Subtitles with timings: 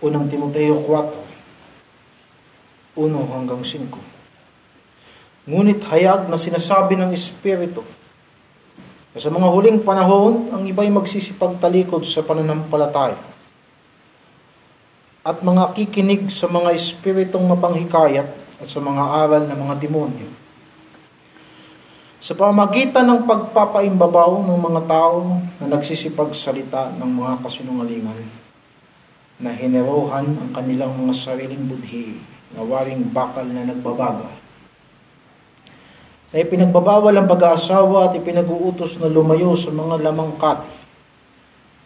[0.00, 3.04] Unang Timoteo 4, 1
[3.36, 5.44] hanggang 5.
[5.44, 7.84] Ngunit hayag na sinasabi ng Espiritu
[9.12, 13.20] na sa mga huling panahon, ang iba'y magsisipagtalikod sa pananampalataya
[15.20, 20.32] at mga kikinig sa mga espiritong mapanghikayat at sa mga aral ng mga demonyo.
[22.24, 28.39] Sa pamagitan ng pagpapaimbabaw ng mga tao na nagsisipagsalita ng mga kasinungalingan,
[29.40, 32.20] na hinerohan ang kanilang mga sariling budhi
[32.52, 34.28] na waring bakal na nagbabaga.
[36.30, 40.78] Na ipinagbabawal ang pag-aasawa at ipinag-uutos na lumayo sa mga lamang kati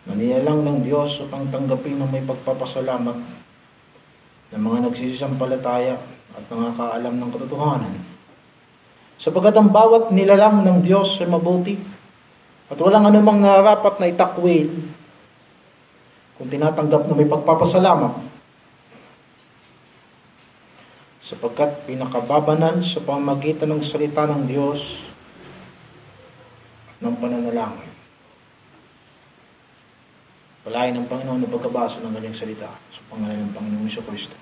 [0.05, 3.17] na niyalang ng Diyos upang tanggapin ng may pagpapasalamat
[4.53, 5.97] ng mga nagsisisampalataya
[6.35, 7.95] at nakakaalam ng katotohanan.
[9.17, 11.79] Sapagat ang bawat nilalang ng Diyos ay mabuti
[12.69, 14.69] at walang anumang nararapat na itakwil
[16.35, 18.35] kung tinatanggap na may pagpapasalamat
[21.25, 25.01] sapagkat pinakababanan sa pamagitan ng salita ng Diyos
[26.93, 27.93] at ng pananalangin.
[30.69, 34.37] Palayan ng Panginoon na pagkabasa ng kanyang salita sa pangalan ng Panginoong Iso Kristo.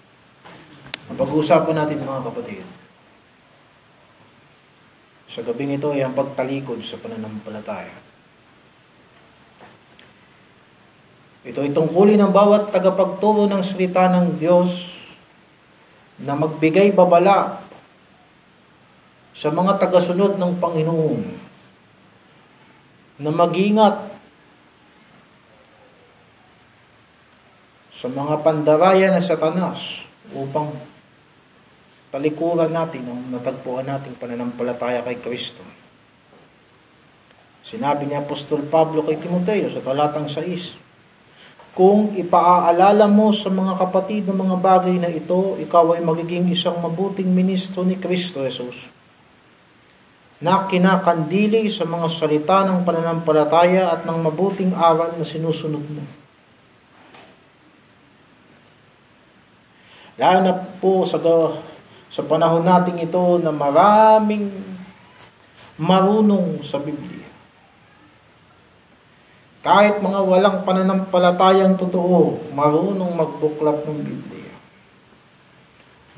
[1.06, 2.66] Ang pag-uusapan natin mga kapatid,
[5.30, 8.01] sa gabing ito ay ang pagtalikod sa pananampalataya.
[11.42, 14.94] Ito ay tungkulin ng bawat tagapagturo ng salita ng Diyos
[16.22, 17.58] na magbigay babala
[19.34, 21.22] sa mga tagasunod ng Panginoon
[23.18, 23.96] na magingat
[27.90, 30.74] sa mga pandaraya na satanas upang
[32.10, 35.62] talikuran natin ang natagpuan nating pananampalataya kay Kristo.
[37.62, 40.81] Sinabi ni Apostol Pablo kay Timoteo sa talatang 6,
[41.72, 46.76] kung ipaaalala mo sa mga kapatid ng mga bagay na ito, ikaw ay magiging isang
[46.76, 48.92] mabuting ministro ni Kristo Jesus
[50.42, 56.02] na kinakandili sa mga salita ng pananampalataya at ng mabuting aral na sinusunod mo.
[60.18, 60.52] Lalo na
[60.82, 61.16] po sa,
[62.10, 64.50] sa panahon nating ito na maraming
[65.78, 67.21] marunong sa Biblia.
[69.62, 74.50] Kahit mga walang pananampalatayang totoo, marunong magbuklap ng Biblia.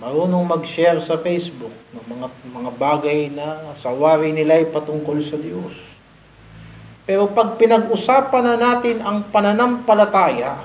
[0.01, 5.37] Marunong mag-share sa Facebook ng mga, mga bagay na sa wari nila ay patungkol sa
[5.37, 5.77] Diyos.
[7.05, 10.57] Pero pag pinag-usapan na natin ang pananampalataya,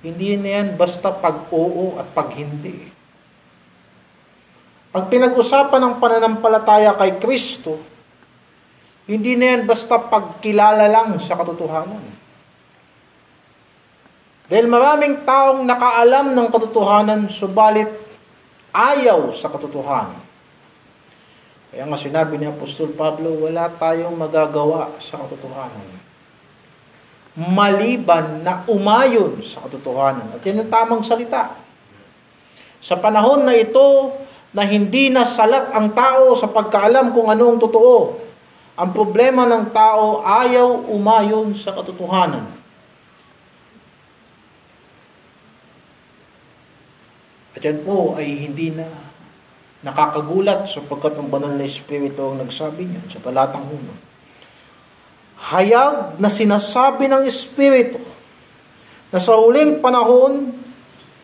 [0.00, 2.88] hindi na yan basta pag-oo at pag-hindi.
[4.88, 7.76] Pag pinag-usapan ang pananampalataya kay Kristo,
[9.10, 12.22] hindi na yan basta pagkilala lang sa katotohanan.
[14.46, 17.90] Dahil maraming taong nakaalam ng katotohanan, subalit
[18.70, 20.22] ayaw sa katotohanan.
[21.70, 25.86] Kaya nga sinabi ni Apostol Pablo, wala tayong magagawa sa katotohanan.
[27.34, 30.38] Maliban na umayon sa katotohanan.
[30.38, 31.54] At yan ang tamang salita.
[32.82, 34.14] Sa panahon na ito,
[34.50, 38.29] na hindi na salat ang tao sa pagkaalam kung ano ang totoo,
[38.80, 42.48] ang problema ng tao ayaw umayon sa katotohanan.
[47.52, 48.88] At yan po ay hindi na
[49.84, 55.52] nakakagulat sapagkat ang banal na Espiritu ang nagsabi niyan sa talatang 1.
[55.52, 58.00] Hayag na sinasabi ng Espiritu
[59.12, 60.56] na sa huling panahon,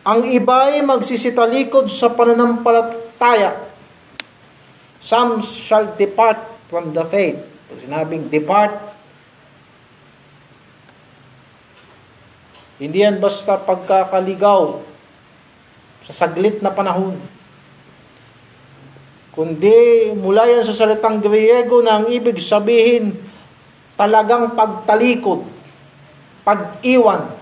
[0.05, 3.65] ang iba'y magsisitalikod sa pananampalataya.
[5.01, 7.39] Some shall depart from the faith.
[7.67, 8.75] Pag sinabing depart,
[12.77, 14.79] hindi yan basta pagkakaligaw
[16.07, 17.19] sa saglit na panahon.
[19.35, 23.13] Kundi mula yan sa salitang Griego na ang ibig sabihin
[23.97, 25.45] talagang pagtalikod,
[26.45, 27.37] pag-iwan,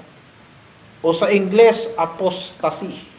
[1.05, 3.14] o sa Ingles, apostasy.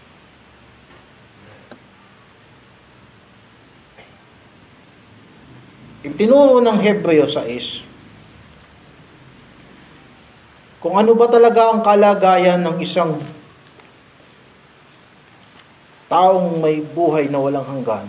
[6.14, 7.82] Tinuro ng Hebreo sa is,
[10.78, 13.18] kung ano ba talaga ang kalagayan ng isang
[16.06, 18.06] taong may buhay na walang hanggan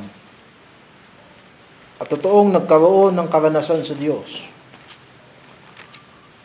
[1.98, 4.46] at totoong nagkaroon ng karanasan sa Diyos.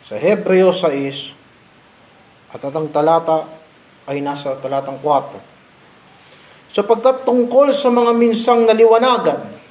[0.09, 3.45] Sa Hebreo 6 at atang talata
[4.09, 6.73] ay nasa talatang 4.
[6.73, 9.62] Sapagkat tungkol sa mga minsang naliwanagan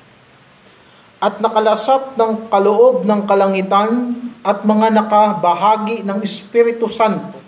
[1.23, 7.39] at nakalasap ng kaloob ng kalangitan at mga nakabahagi ng Espiritu Santo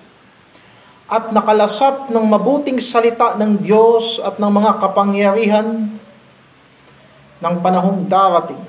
[1.10, 5.90] at nakalasap ng mabuting salita ng Diyos at ng mga kapangyarihan
[7.42, 8.62] ng panahong darating.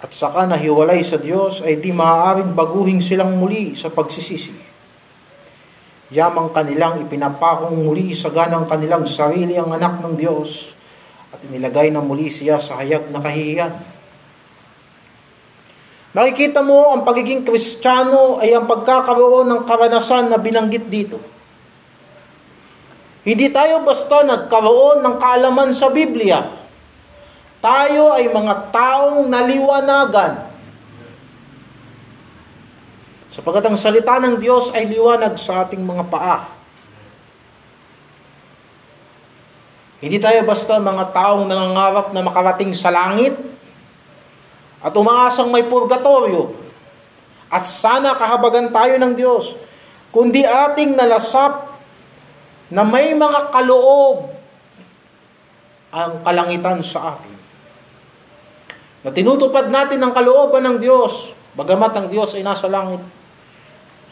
[0.00, 4.72] At saka nahiwalay sa Diyos ay di maaaring baguhin silang muli sa pagsisisi.
[6.14, 10.73] Yamang kanilang ipinapakong muli sa ganang kanilang sarili ang anak ng Diyos
[11.34, 13.74] at inilagay na muli siya sa hayag na kahihiyan.
[16.14, 21.18] Makikita mo ang pagiging kristyano ay ang pagkakaroon ng karanasan na binanggit dito.
[23.26, 26.38] Hindi tayo basta nagkaroon ng kaalaman sa Biblia.
[27.58, 30.32] Tayo ay mga taong naliwanagan.
[33.34, 36.53] Sapagat ang salita ng Diyos ay liwanag sa ating mga paa.
[40.04, 43.32] Hindi tayo basta mga taong nangangarap na makarating sa langit
[44.84, 46.52] at umaasang may purgatorio
[47.48, 49.56] at sana kahabagan tayo ng Diyos,
[50.12, 51.72] kundi ating nalasap
[52.68, 54.28] na may mga kaloob
[55.88, 57.36] ang kalangitan sa atin.
[59.06, 63.00] Na tinutupad natin ang kalooban ng Diyos, bagamat ang Diyos ay nasa langit.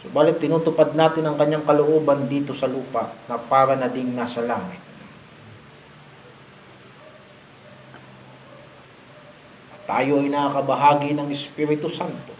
[0.00, 4.91] Subalit tinutupad natin ang kanyang kalooban dito sa lupa na para na ding nasa langit.
[9.92, 12.32] Tayo ay nakakabahagi ng Espiritu Santo.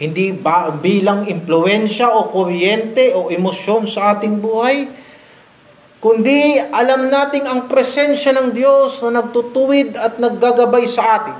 [0.00, 4.88] Hindi ba bilang impluensya o kuryente o emosyon sa ating buhay,
[6.00, 11.38] kundi alam nating ang presensya ng Diyos na nagtutuwid at naggagabay sa atin.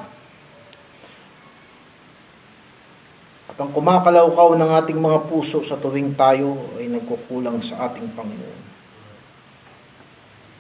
[3.49, 8.63] At ang kumakalawkaw ng ating mga puso sa tuwing tayo ay nagkukulang sa ating Panginoon.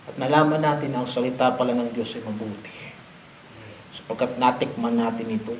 [0.06, 2.87] At nalaman natin ang salita pala ng Diyos ay mabuti
[4.08, 5.52] sapagkat natikman natin ito.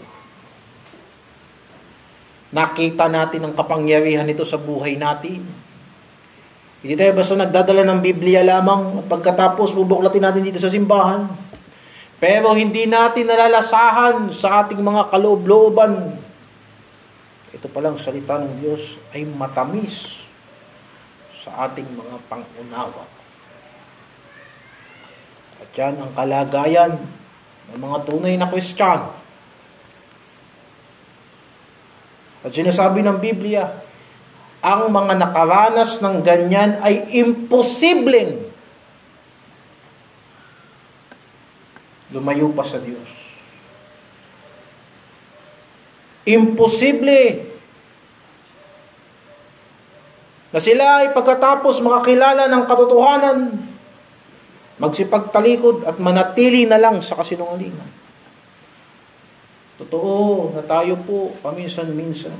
[2.48, 5.44] Nakita natin ang kapangyarihan nito sa buhay natin.
[6.80, 11.28] Hindi tayo basta nagdadala ng Biblia lamang at pagkatapos bubuklatin natin dito sa simbahan.
[12.16, 16.16] Pero hindi natin nalalasahan sa ating mga kaloob-looban.
[17.52, 20.24] Ito palang salita ng Diyos ay matamis
[21.36, 23.04] sa ating mga pangunawa.
[25.60, 27.17] At yan ang kalagayan
[27.72, 29.12] ng mga tunay na Kristiyano.
[32.46, 33.68] At sinasabi ng Biblia,
[34.64, 38.48] ang mga nakaranas ng ganyan ay imposibleng
[42.08, 43.04] lumayo pa sa Diyos.
[46.24, 47.44] Imposible
[50.48, 53.67] na sila ay pagkatapos makakilala ng katotohanan
[54.78, 57.90] magsipagtalikod at manatili na lang sa kasinungalingan.
[59.78, 62.34] Totoo na tayo po paminsan-minsan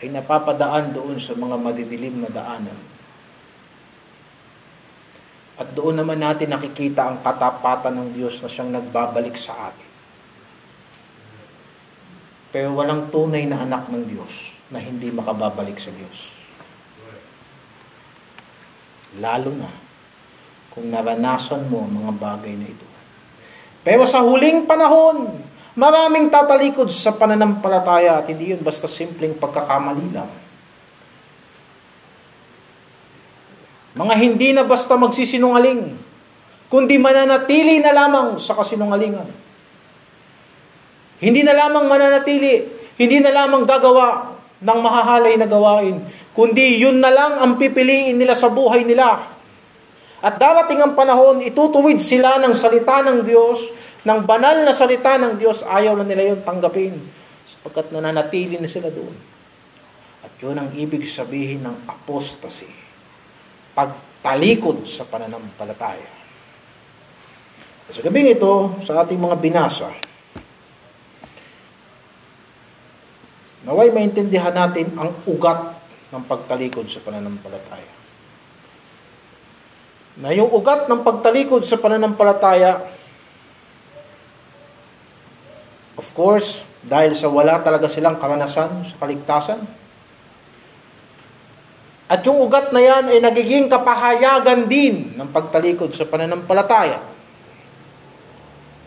[0.00, 2.78] ay napapadaan doon sa mga madidilim na daanan.
[5.60, 9.90] At doon naman natin nakikita ang katapatan ng Diyos na siyang nagbabalik sa atin.
[12.50, 16.39] Pero walang tunay na anak ng Diyos na hindi makababalik sa Diyos.
[19.18, 19.70] Lalo na
[20.70, 22.86] kung naranasan mo ang mga bagay na ito.
[23.82, 25.34] Pero sa huling panahon,
[25.74, 30.30] maraming tatalikod sa pananampalataya at hindi yun basta simpleng pagkakamali lang.
[33.98, 35.98] Mga hindi na basta magsisinungaling,
[36.70, 39.26] kundi mananatili na lamang sa kasinungalingan.
[41.20, 42.64] Hindi na lamang mananatili,
[42.94, 44.29] hindi na lamang gagawa
[44.60, 46.04] ng mahahalay na gawain,
[46.36, 49.24] kundi yun na lang ang pipiliin nila sa buhay nila.
[50.20, 53.72] At darating ang panahon, itutuwid sila ng salita ng Diyos,
[54.04, 56.92] ng banal na salita ng Diyos, ayaw na nila yun tanggapin,
[57.48, 59.16] sapagkat nananatili na sila doon.
[60.20, 62.68] At yun ang ibig sabihin ng apostasy,
[63.72, 66.20] pagtalikod sa pananampalataya.
[67.88, 69.88] Sa gabing ito, sa ating mga binasa,
[73.68, 75.76] Naway maintindihan natin ang ugat
[76.10, 77.92] ng pagtalikod sa pananampalataya.
[80.20, 82.80] Na yung ugat ng pagtalikod sa pananampalataya,
[86.00, 89.60] of course, dahil sa wala talaga silang karanasan sa kaligtasan,
[92.10, 96.98] at yung ugat na yan ay nagiging kapahayagan din ng pagtalikod sa pananampalataya.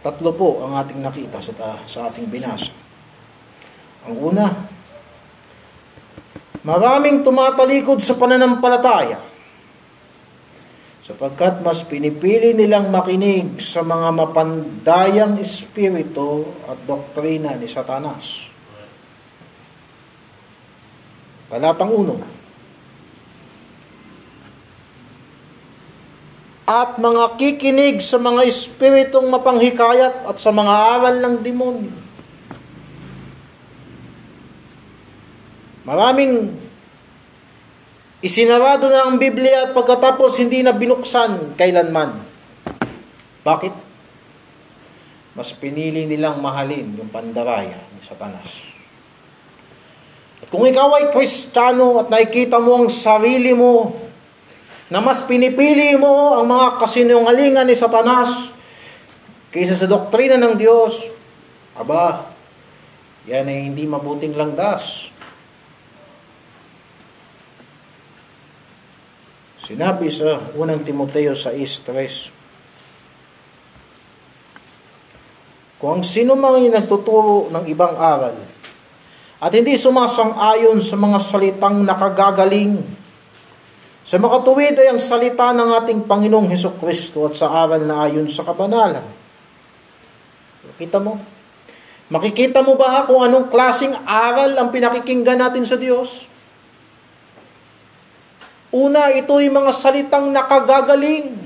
[0.03, 1.55] Tatlo po ang ating nakita sa,
[1.87, 2.82] sa ating binasa.
[4.03, 4.51] Ang una,
[6.67, 9.31] maraming tumatalikod sa pananampalataya
[11.03, 18.47] sapagkat mas pinipili nilang makinig sa mga mapandayang espiritu at doktrina ni Satanas.
[21.51, 22.23] Talatang 1.
[26.63, 32.02] At mga kikinig sa mga espiritong mapanghikayat at sa mga aral ng demonyo.
[35.83, 36.55] Maraming
[38.23, 42.15] isinarado na ang Biblia at pagkatapos hindi na binuksan kailanman.
[43.43, 43.73] Bakit?
[45.35, 48.63] Mas pinili nilang mahalin yung pandaraya ni Satanas.
[50.39, 53.91] At kung ikaw ay kristyano at nakikita mo ang sarili mo
[54.87, 58.55] na mas pinipili mo ang mga kasinungalingan ni Satanas
[59.51, 61.11] kaysa sa doktrina ng Diyos,
[61.75, 62.31] aba,
[63.27, 65.12] yan ay hindi mabuting langdas.
[69.63, 72.43] Sinabi sa unang Timoteo sa 6.3,
[75.79, 78.39] Kung ang sino mang nagtuturo ng ibang aral
[79.43, 82.79] at hindi sumasang-ayon sa mga salitang nakagagaling,
[84.03, 88.27] sa makatuwid ay ang salita ng ating Panginoong Heso Kristo at sa aral na ayon
[88.27, 89.03] sa kabanalan.
[90.71, 91.19] Makita mo?
[92.11, 96.32] Makikita mo ba kung anong klasing aral ang pinakikinggan natin sa Diyos?
[98.73, 101.37] Una, ito yung mga salitang nakagagaling.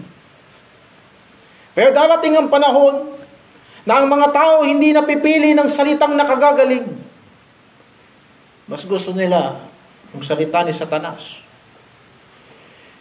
[1.75, 3.19] Pero darating ang panahon
[3.84, 6.88] na ang mga tao hindi napipili ng salitang nakagagaling.
[8.72, 9.60] Mas gusto nila
[10.15, 11.43] yung salita ni Satanas.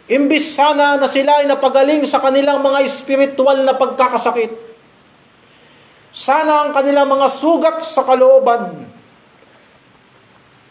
[0.07, 4.51] Imbis sana na sila ay napagaling sa kanilang mga espiritual na pagkakasakit.
[6.11, 8.87] Sana ang kanilang mga sugat sa kalooban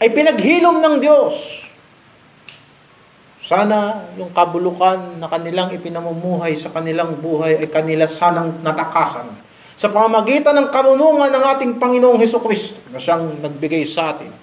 [0.00, 1.65] ay pinaghilom ng Diyos.
[3.46, 9.30] Sana yung kabulukan na kanilang ipinamumuhay sa kanilang buhay ay kanila sanang natakasan
[9.78, 14.34] sa pamamagitan ng karunungan ng ating Panginoong Heso Kristo na siyang nagbigay sa atin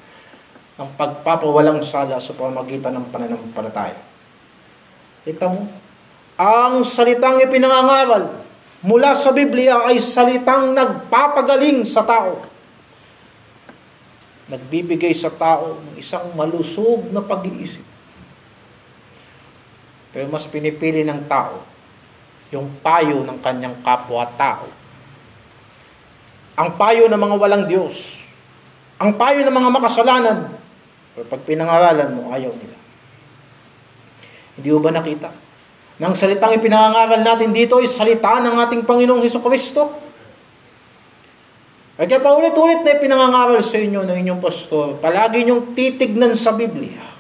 [0.80, 4.00] ng pagpapawalang sala sa pamamagitan ng pananampalataya.
[5.28, 5.68] Kita mo?
[6.40, 8.40] Ang salitang ipinangangaral
[8.88, 12.40] mula sa Biblia ay salitang nagpapagaling sa tao.
[14.48, 17.93] Nagbibigay sa tao ng isang malusog na pag-iisip.
[20.14, 21.66] Pero mas pinipili ng tao
[22.54, 24.84] yung payo ng kanyang kapwa-tao
[26.54, 28.22] ang payo ng mga walang Diyos,
[29.02, 30.54] ang payo ng mga makasalanan,
[31.18, 32.78] pero pag pinangaralan mo, ayaw nila.
[34.54, 35.30] Hindi mo ba nakita?
[35.98, 39.98] Nang salitang ipinangaral natin dito ay salita ng ating Panginoong Heso Kristo.
[41.94, 47.13] Kaya paulit-ulit na ipinangangaral sa inyo ng inyong pastor, palagi niyong titignan sa Biblia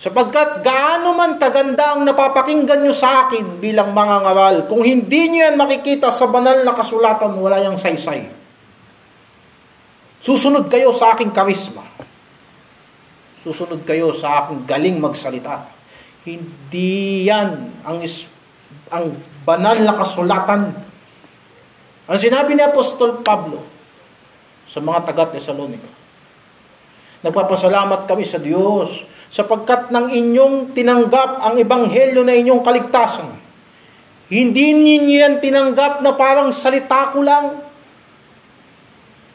[0.00, 5.44] Sapagkat gaano man kaganda ang napapakinggan nyo sa akin bilang mga ngaral, kung hindi nyo
[5.44, 8.32] yan makikita sa banal na kasulatan, wala yung saysay.
[10.24, 11.84] Susunod kayo sa aking karisma.
[13.44, 15.68] Susunod kayo sa aking galing magsalita.
[16.24, 18.24] Hindi yan ang, is,
[18.88, 19.12] ang
[19.44, 20.80] banal na kasulatan.
[22.08, 23.60] Ang sinabi ni Apostol Pablo
[24.64, 25.99] sa mga tagat ni Salonika,
[27.20, 33.28] Nagpapasalamat kami sa Diyos sapagkat ng inyong tinanggap ang ebanghelyo na inyong kaligtasan.
[34.30, 37.60] Hindi ninyo yan tinanggap na parang salita ko lang,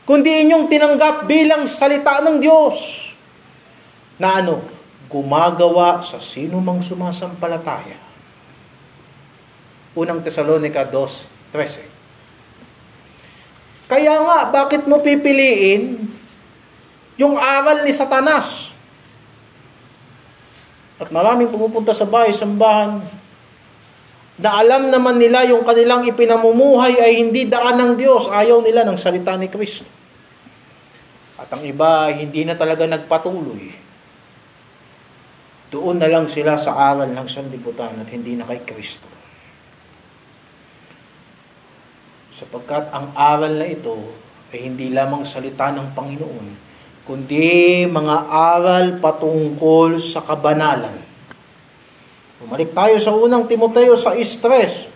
[0.08, 2.80] kundi inyong tinanggap bilang salita ng Diyos
[4.18, 4.64] na ano,
[5.12, 8.00] gumagawa sa sino mang sumasampalataya.
[9.96, 16.16] Unang Tesalonica 2.13 Kaya nga, bakit mo pipiliin
[17.16, 18.76] yung aral ni Satanas
[20.96, 23.04] at maraming pumupunta sa bahay, sambahan,
[24.36, 28.28] na alam naman nila yung kanilang ipinamumuhay ay hindi daan ng Diyos.
[28.28, 29.88] Ayaw nila ng salita ni Kristo.
[31.40, 33.76] At ang iba, hindi na talaga nagpatuloy.
[35.72, 39.08] Doon na lang sila sa aral ng sanlibutan at hindi na kay Kristo.
[42.36, 43.96] Sapagkat ang aral na ito
[44.52, 46.65] ay hindi lamang salita ng Panginoon,
[47.06, 50.98] kundi mga aral patungkol sa kabanalan.
[52.42, 54.90] Bumalik tayo sa unang Timoteo sa stress.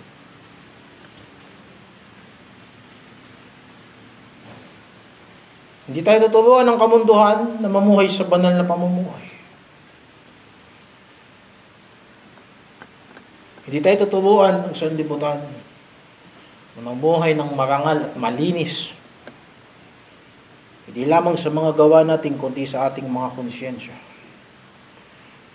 [5.89, 9.25] Hindi tayo tuturuan ng kamunduhan na mamuhay sa banal na pamumuhay.
[13.66, 15.42] Hindi tayo tuturuan ng sanlibutan
[16.78, 18.98] na mamuhay ng marangal at malinis
[20.89, 23.93] hindi lamang sa mga gawa natin, kundi sa ating mga konsyensya.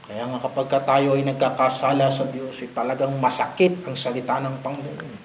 [0.06, 5.16] Kaya nga kapag tayo ay nagkakasala sa Diyos, ay talagang masakit ang salita ng Panginoon.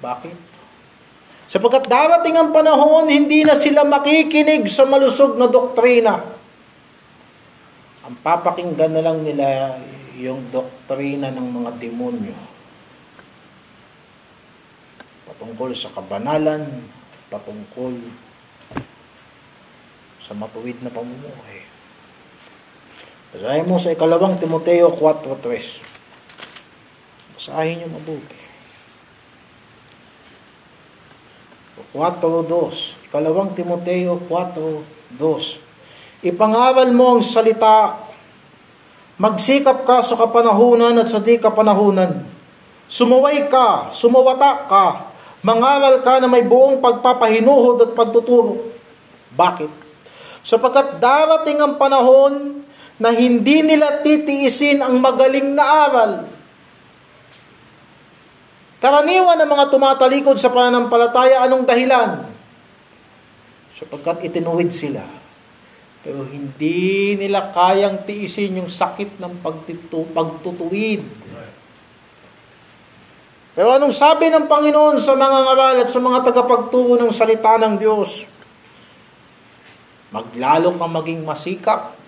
[0.00, 0.36] Bakit?
[1.52, 6.24] Sapagkat darating ang panahon, hindi na sila makikinig sa malusog na doktrina.
[8.08, 9.76] Ang papakinggan na lang nila
[10.16, 12.54] yung doktrina ng mga demonyo
[15.34, 17.92] patungkol sa kabanalan at patungkol
[20.24, 21.68] sa matuwid na pamumuhay.
[23.36, 27.36] Basahin mo sa ikalawang Timoteo 4.3.
[27.36, 28.40] Basahin niyo mabuti.
[31.92, 33.12] 4.2.
[33.12, 36.24] Ikalawang Timoteo 4.2.
[36.24, 38.00] Ipangaral mo ang salita.
[39.20, 42.24] Magsikap ka sa kapanahunan at sa di kapanahunan.
[42.88, 44.86] Sumuway ka, sumawata ka,
[45.44, 48.72] mangaral ka na may buong pagpapahinuhod at pagtuturo.
[49.36, 49.83] Bakit?
[50.44, 52.62] Sapagkat darating ang panahon
[53.00, 56.12] na hindi nila titiisin ang magaling na aral.
[58.84, 62.28] Karaniwan ng mga tumatalikod sa pananampalataya, anong dahilan?
[63.72, 65.00] Sapagkat itinuwid sila.
[66.04, 71.00] Pero hindi nila kayang tiisin yung sakit ng pagtitu- pagtutuwid.
[73.54, 77.80] Pero anong sabi ng Panginoon sa mga ngaral at sa mga tagapagturo ng salita ng
[77.80, 78.33] Diyos?
[80.14, 81.98] Maglalo kang maging masikap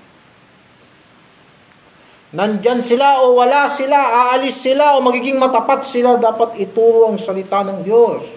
[2.34, 7.62] Nandyan sila o wala sila, aalis sila o magiging matapat sila, dapat ituro ang salita
[7.62, 8.28] ng Diyos.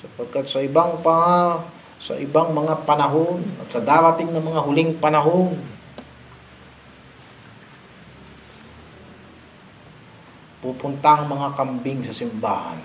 [0.00, 1.60] Sapagkat sa ibang pa,
[2.00, 5.54] sa ibang mga panahon at sa darating na mga huling panahon,
[10.64, 12.80] pupunta ang mga kambing sa simbahan.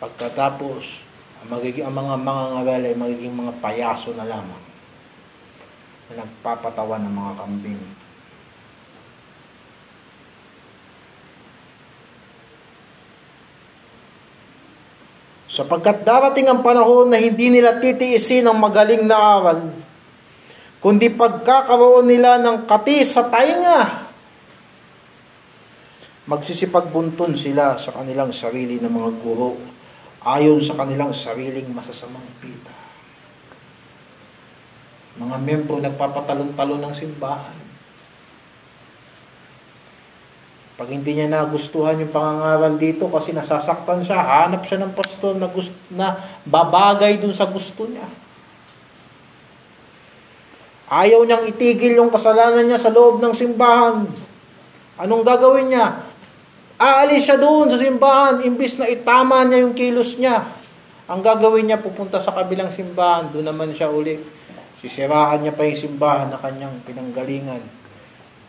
[0.00, 1.01] Pagkatapos,
[1.42, 4.62] ang, magiging, ang mga mga ngaral ay magiging mga payaso na lamang
[6.06, 7.82] na nagpapatawan ng mga kambing.
[15.50, 19.60] Sapagkat darating ang panahon na hindi nila titiisin ang magaling na aral,
[20.80, 24.08] kundi pagkakaroon nila ng kati sa tainga.
[26.24, 29.81] Magsisipagbuntun sila sa kanilang sarili ng mga guro
[30.22, 32.82] ayon sa kanilang sariling masasamang pita
[35.20, 37.58] mga membro nagpapatalon-talon ng simbahan.
[40.72, 45.46] Pag hindi niya nagustuhan yung pangangaral dito kasi nasasaktan siya, hanap siya ng pastor na,
[45.52, 46.16] gusto, na
[46.48, 48.08] babagay dun sa gusto niya.
[50.88, 54.08] Ayaw niyang itigil yung kasalanan niya sa loob ng simbahan.
[54.96, 56.11] Anong gagawin niya?
[56.82, 60.42] Aalis siya doon sa simbahan, imbis na itama niya yung kilos niya.
[61.06, 64.18] Ang gagawin niya, pupunta sa kabilang simbahan, doon naman siya uli
[64.82, 67.62] Sisiraan niya pa yung simbahan na kanyang pinanggalingan.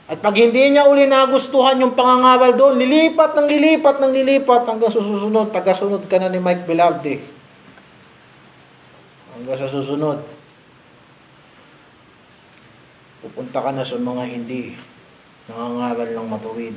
[0.09, 4.89] At pag hindi niya uli nagustuhan yung pangangaral doon, lilipat ng lilipat ng lilipat hanggang
[4.89, 5.53] susunod.
[5.53, 7.21] Tagasunod ka na ni Mike Velarde.
[9.37, 10.25] Hanggang sa susunod.
[13.21, 14.73] Pupunta ka na sa mga hindi
[15.53, 16.75] nangangaral ng matuwid.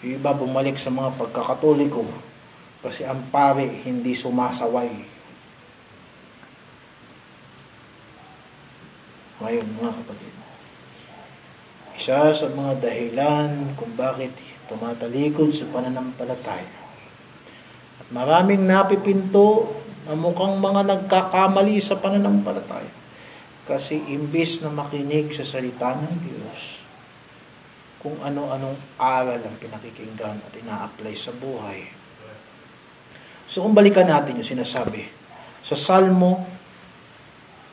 [0.00, 2.08] Yung iba bumalik sa mga pagkakatoliko
[2.80, 4.88] kasi ang pare hindi sumasaway.
[9.40, 10.34] Ngayon mga kapatid,
[12.00, 14.32] isa sa mga dahilan kung bakit
[14.64, 16.72] tumatalikod sa pananampalataya
[18.00, 19.76] at maraming napipinto
[20.08, 22.88] na mukhang mga nagkakamali sa pananampalataya
[23.68, 26.79] kasi imbis na makinig sa salita ng Diyos
[28.00, 31.84] kung ano-anong aral ang pinakikinggan at ina-apply sa buhay.
[33.44, 35.04] So kung balikan natin yung sinasabi
[35.60, 36.48] sa Salmo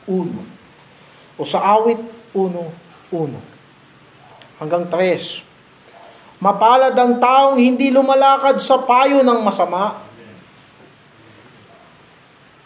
[0.04, 1.96] 1, o sa awit
[2.34, 3.38] 1.1
[4.58, 6.42] hanggang 3.
[6.42, 10.06] Mapalad ang taong hindi lumalakad sa payo ng masama.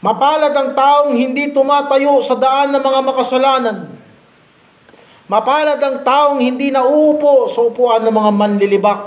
[0.02, 4.01] Mapalad ang taong hindi tumatayo sa daan ng mga makasalanan.
[5.32, 9.00] Mapalad ang taong hindi nauupo sa upuan ng mga manlilibak.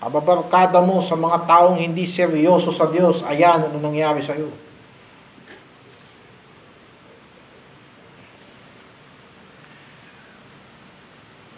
[0.00, 4.48] Pababarkada mo sa mga taong hindi seryoso sa Diyos, ayan ano nangyari sa iyo.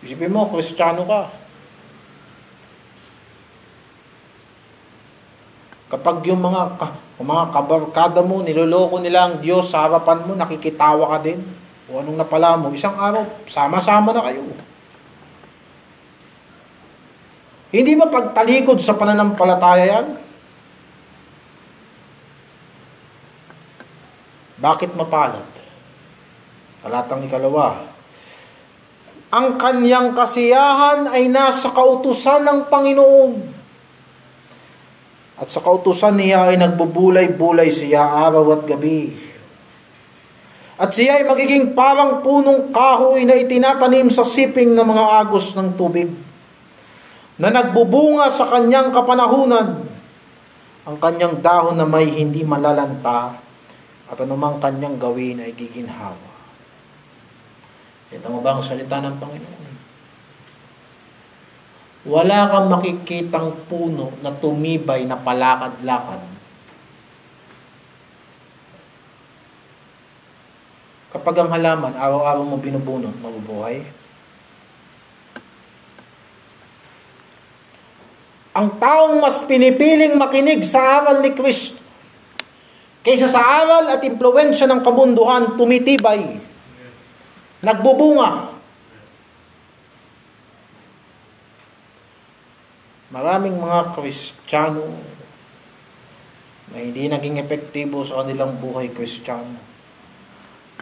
[0.02, 1.30] Isipin mo, kristyano ka.
[5.94, 6.74] Kapag yung mga,
[7.22, 11.63] mga kabarkada mo, niloloko nila ang Diyos sa harapan mo, nakikitawa ka din.
[11.92, 14.40] O anong napala mo, isang araw, sama-sama na kayo.
[17.74, 20.06] Hindi ba pagtalikod sa pananampalataya yan?
[24.64, 25.44] Bakit mapalad?
[26.80, 27.84] Talatang ikalawa,
[29.34, 33.32] ang kanyang kasiyahan ay nasa kautusan ng Panginoon.
[35.34, 39.33] At sa kautusan niya ay nagbubulay-bulay siya araw at gabi.
[40.74, 45.78] At siya ay magiging parang punong kahoy na itinatanim sa siping ng mga agos ng
[45.78, 46.10] tubig
[47.38, 49.86] na nagbubunga sa kanyang kapanahunan.
[50.84, 53.38] Ang kanyang dahon na may hindi malalanta
[54.10, 56.34] at anumang kanyang gawin ay giginhawa.
[58.10, 59.74] Ito mo ba ang salita ng Panginoon?
[62.04, 66.33] Wala kang makikitang puno na tumibay na palakad-lakad.
[71.14, 73.86] Kapag ang halaman, araw-araw mo binubunot, mabubuhay.
[78.54, 81.82] Ang taong mas pinipiling makinig sa aral ni Kristo
[83.04, 86.40] kaysa sa aral at impluensya ng kabunduhan, tumitibay,
[87.62, 88.54] nagbubunga,
[93.14, 94.90] Maraming mga Kristiyano
[96.74, 99.73] na hindi naging epektibo sa kanilang buhay Kristiyano.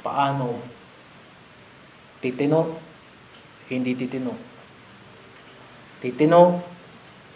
[0.03, 0.59] Paano?
[2.23, 2.79] Titino,
[3.71, 4.35] hindi titino.
[6.03, 6.63] Titino,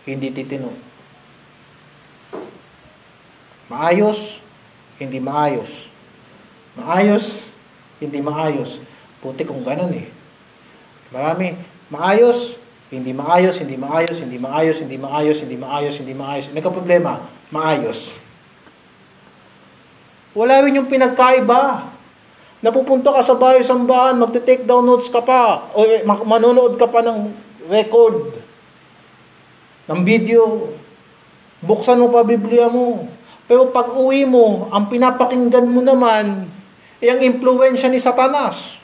[0.07, 0.71] hindi titino.
[3.67, 4.39] Maayos,
[4.99, 5.91] hindi maayos.
[6.79, 7.35] Maayos,
[7.99, 8.79] hindi maayos.
[9.19, 10.07] Puti kung ganun eh.
[11.11, 11.59] Marami,
[11.91, 12.59] maayos,
[12.91, 16.47] hindi maayos, hindi maayos, hindi maayos, hindi maayos, hindi maayos, hindi maayos.
[16.55, 18.15] Nagka-problema, maayos.
[20.37, 21.96] Wala rin yung pinagkaiba.
[22.65, 27.05] Napupunta ka sa bahay sambahan, magte-take down notes ka pa, o eh, manonood ka pa
[27.05, 27.29] ng
[27.69, 28.33] record,
[29.93, 30.73] ng video.
[31.61, 33.09] Buksan mo pa Biblia mo.
[33.45, 36.49] Pero pag uwi mo, ang pinapakinggan mo naman,
[36.99, 38.81] ay ang impluensya ni Satanas.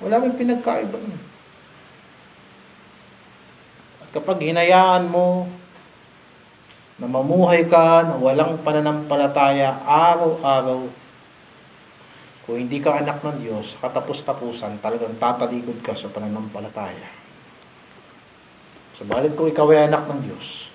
[0.00, 0.96] Wala rin pinagkaiba.
[4.10, 5.46] Kapag hinayaan mo
[6.98, 10.99] na mamuhay ka na walang pananampalataya araw-araw,
[12.44, 17.10] kung hindi ka anak ng Diyos, katapos-tapusan, talagang tatalikod ka sa pananampalataya.
[18.96, 20.68] Subalit kung ikaw ay anak ng Diyos,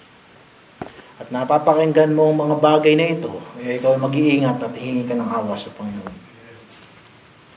[1.15, 5.15] at napapakinggan mo ang mga bagay na ito, eh, ikaw ay mag-iingat at hihingi ka
[5.15, 6.15] ng awa sa Panginoon.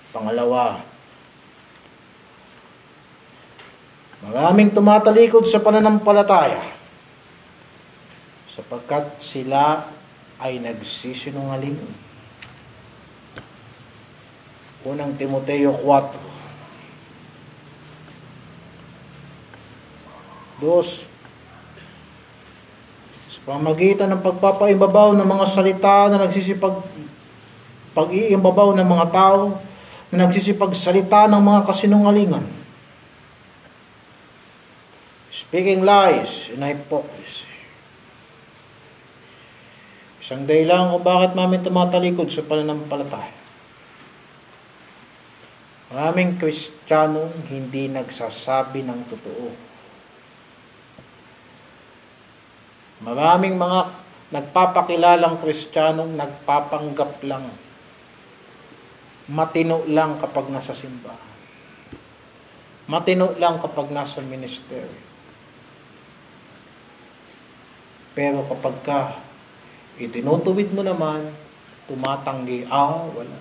[0.08, 0.82] Pangalawa,
[4.18, 6.58] Maraming tumatalikod sa pananampalataya
[8.50, 9.86] sapagkat sila
[10.42, 11.78] ay nagsisinungaling.
[14.86, 16.28] Unang Timoteo 4.
[20.58, 21.06] Dos,
[23.30, 26.82] sa pamagitan ng pagpapaimbabaw ng mga salita na nagsisipag
[27.94, 29.62] pag-iimbabaw ng mga tao
[30.10, 32.46] na nagsisipag salita ng mga kasinungalingan
[35.38, 37.46] Speaking lies and hypocrisy.
[40.18, 43.37] Isang dahilan kung bakit namin tumatalikod sa pananampalataya.
[45.88, 49.48] Maraming Kristiyano hindi nagsasabi ng totoo.
[53.08, 53.80] Maraming mga
[54.28, 57.48] nagpapakilalang Kristiyanong nagpapanggap lang.
[59.32, 61.28] Matino lang kapag nasa simbahan.
[62.88, 65.08] Matino lang kapag nasa ministeryo.
[68.12, 69.00] Pero kapag ka
[70.00, 71.32] itinutuwid mo naman,
[71.88, 73.38] tumatanggi, ah, wala.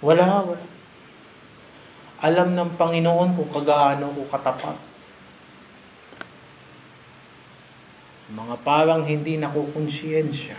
[0.00, 0.81] Wala, wala.
[2.22, 4.78] Alam ng Panginoon kung kagaano o katapat.
[8.30, 10.54] Mga parang hindi nakukonsiyensya.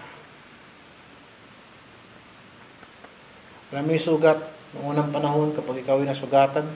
[3.71, 4.37] Alam mo sugat,
[4.75, 6.67] noong unang panahon, kapag ikaw ay nasugatan,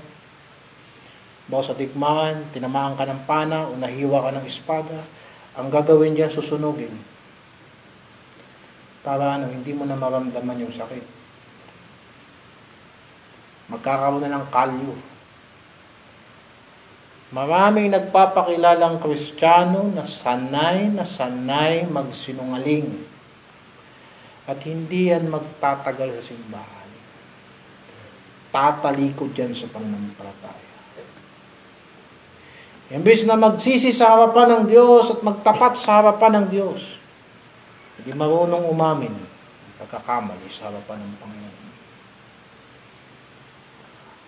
[1.52, 5.04] bawa sa digmaan, tinamaan ka ng pana o nahiwa ka ng espada,
[5.60, 6.96] ang gagawin diyan susunugin.
[9.04, 11.17] Para ano, hindi mo na maramdaman yung sakit.
[13.68, 14.96] Magkakaroon na ng kalyo.
[17.36, 23.04] Maraming nagpapakilalang kristyano na sanay na sanay magsinungaling.
[24.48, 26.90] At hindi yan magtatagal sa simbahan.
[28.48, 30.68] Tatalikod yan sa pananampalataya.
[32.88, 36.96] Imbis na magsisi sa harapan ng Diyos at magtapat sa harapan ng Diyos,
[38.00, 39.12] hindi marunong umamin
[39.84, 41.77] pagkakamali sa harapan ng Panginoon.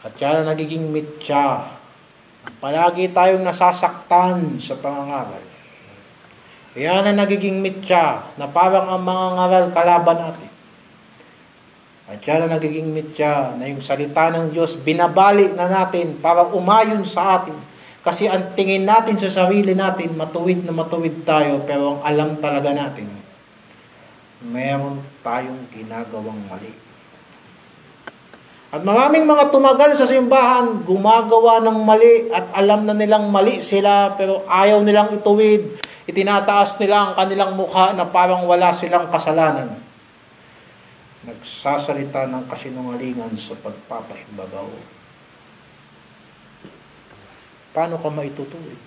[0.04, 1.68] At yan ang nagiging mitya.
[2.64, 5.44] Palagi tayong nasasaktan sa pangangaral.
[6.80, 10.52] Yan ang nagiging mitya na parang ang mga ngaral kalaban natin.
[12.10, 17.04] At yan ang nagiging mitya na yung salita ng Diyos binabali na natin para umayon
[17.04, 22.02] sa atin kasi ang tingin natin sa sarili natin, matuwid na matuwid tayo, pero ang
[22.08, 23.12] alam talaga natin,
[24.40, 26.72] meron tayong ginagawang mali.
[28.70, 34.14] At maraming mga tumagal sa simbahan, gumagawa ng mali at alam na nilang mali sila
[34.14, 35.82] pero ayaw nilang ituwid.
[36.06, 39.74] Itinataas nila ang kanilang mukha na parang wala silang kasalanan.
[41.26, 44.70] Nagsasalita ng kasinungalingan sa pagpapaimbabaw.
[47.74, 48.82] Paano ka maitutuwid?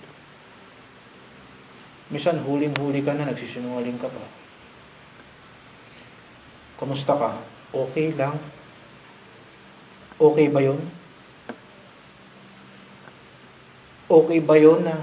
[2.07, 4.23] Misan huling-huli ka na, nagsisinungaling ka pa.
[6.79, 7.31] Kamusta ka?
[7.71, 8.39] Okay lang.
[10.23, 10.79] Okay ba yun?
[14.07, 14.95] Okay ba yun na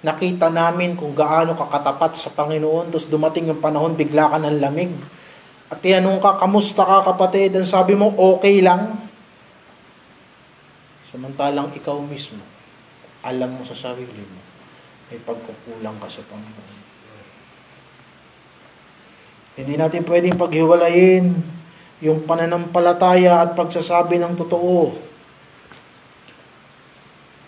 [0.00, 4.56] nakita namin kung gaano ka katapat sa Panginoon, tapos dumating yung panahon, bigla ka ng
[4.56, 4.92] lamig.
[5.68, 7.52] At tinanong ka, kamusta ka kapatid?
[7.54, 8.96] And sabi mo, okay lang.
[11.12, 12.40] Samantalang ikaw mismo,
[13.20, 14.40] alam mo sa sarili mo,
[15.12, 16.78] may pagkukulang ka sa Panginoon.
[19.60, 21.59] Hindi natin pwedeng paghiwalayin
[22.00, 24.96] yung pananampalataya at pagsasabi ng totoo.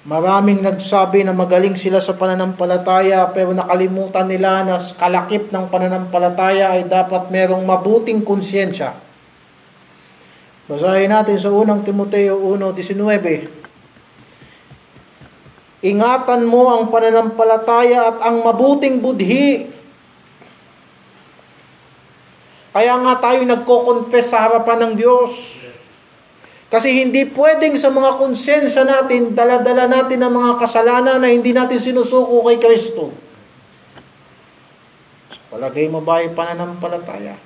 [0.02, 6.90] Maraming nagsabi na magaling sila sa pananampalataya pero nakalimutan nila na kalakip ng pananampalataya ay
[6.90, 8.98] dapat merong mabuting konsyensya.
[10.66, 13.62] Basahin natin sa unang Timoteo 1.19
[15.82, 19.66] Ingatan mo ang pananampalataya at ang mabuting budhi
[22.72, 25.32] kaya nga tayo nagko-confess sa harapan ng Diyos.
[26.72, 31.76] Kasi hindi pwedeng sa mga konsensya natin, daladala natin ang mga kasalanan na hindi natin
[31.76, 33.12] sinusuko kay Kristo.
[35.52, 37.36] Palagay mo ba ay pananampalataya?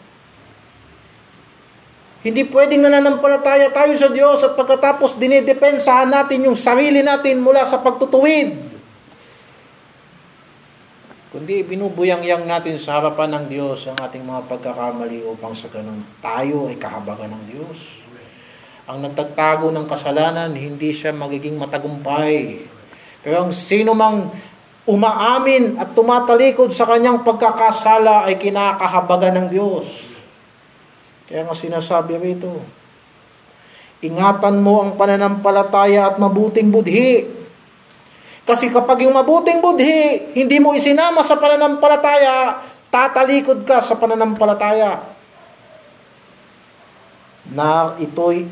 [2.23, 7.83] Hindi pwedeng nananampalataya tayo sa Diyos at pagkatapos dinidepensahan natin yung sarili natin mula sa
[7.83, 8.66] pagtutuwid
[11.37, 16.65] kundi binubuyang-yang natin sa harapan ng Diyos ang ating mga pagkakamali upang sa ganun tayo
[16.73, 18.01] ay kahabagan ng Diyos.
[18.89, 22.65] Ang nagtagtago ng kasalanan, hindi siya magiging matagumpay.
[23.21, 24.33] Pero ang sino mang
[24.89, 29.85] umaamin at tumatalikod sa kanyang pagkakasala ay kinakahabagan ng Diyos.
[31.29, 32.65] Kaya nga sinasabi rito,
[34.01, 37.36] ingatan mo ang pananampalataya at mabuting budhi
[38.47, 42.63] kasi kapag yung mabuting budhi, hindi mo isinama sa pananampalataya,
[42.95, 45.03] tatalikod ka sa pananampalataya.
[47.51, 48.47] Na ito'y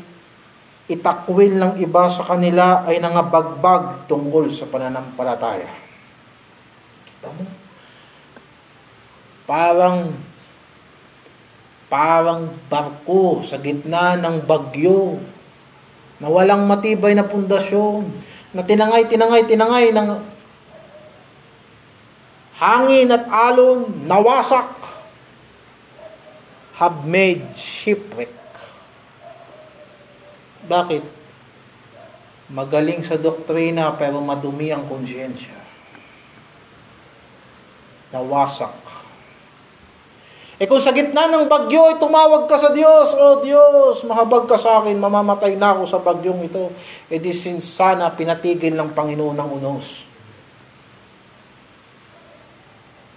[0.91, 5.71] itakwil ng iba sa kanila ay nangabagbag tungkol sa pananampalataya.
[7.07, 7.43] Kita mo?
[9.47, 10.11] Parang
[11.87, 15.23] parang barko sa gitna ng bagyo
[16.19, 18.09] na walang matibay na pundasyon
[18.55, 20.09] na tinangay, tinangay, tinangay ng
[22.55, 24.71] hangin at alon, nawasak,
[26.79, 28.31] have made shipwreck.
[30.71, 31.03] Bakit?
[32.47, 35.59] Magaling sa doktrina pero madumi ang konsyensya.
[38.15, 39.04] Nawasak.
[40.55, 44.55] Eh kung sa gitna ng bagyo ay tumawag ka sa Diyos, O Diyos, mahabag ka
[44.55, 46.71] sa akin, mamamatay na ako sa bagyong ito.
[47.11, 50.07] Eh di sana pinatigil ng Panginoon ng unos.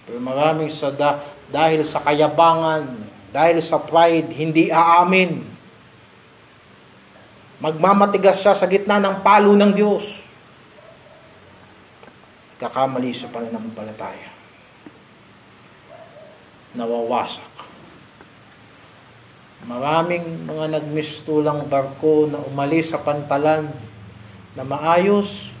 [0.03, 1.15] Pero maraming sa da,
[1.47, 5.39] dahil sa kayabangan, dahil sa pride, hindi aamin.
[7.63, 10.27] Magmamatigas siya sa gitna ng palo ng Diyos.
[12.59, 14.38] Kakamali sa pananampalataya
[16.77, 17.49] nawawasak.
[19.65, 23.67] Maraming mga nagmistulang barko na umalis sa pantalan
[24.55, 25.51] na maayos,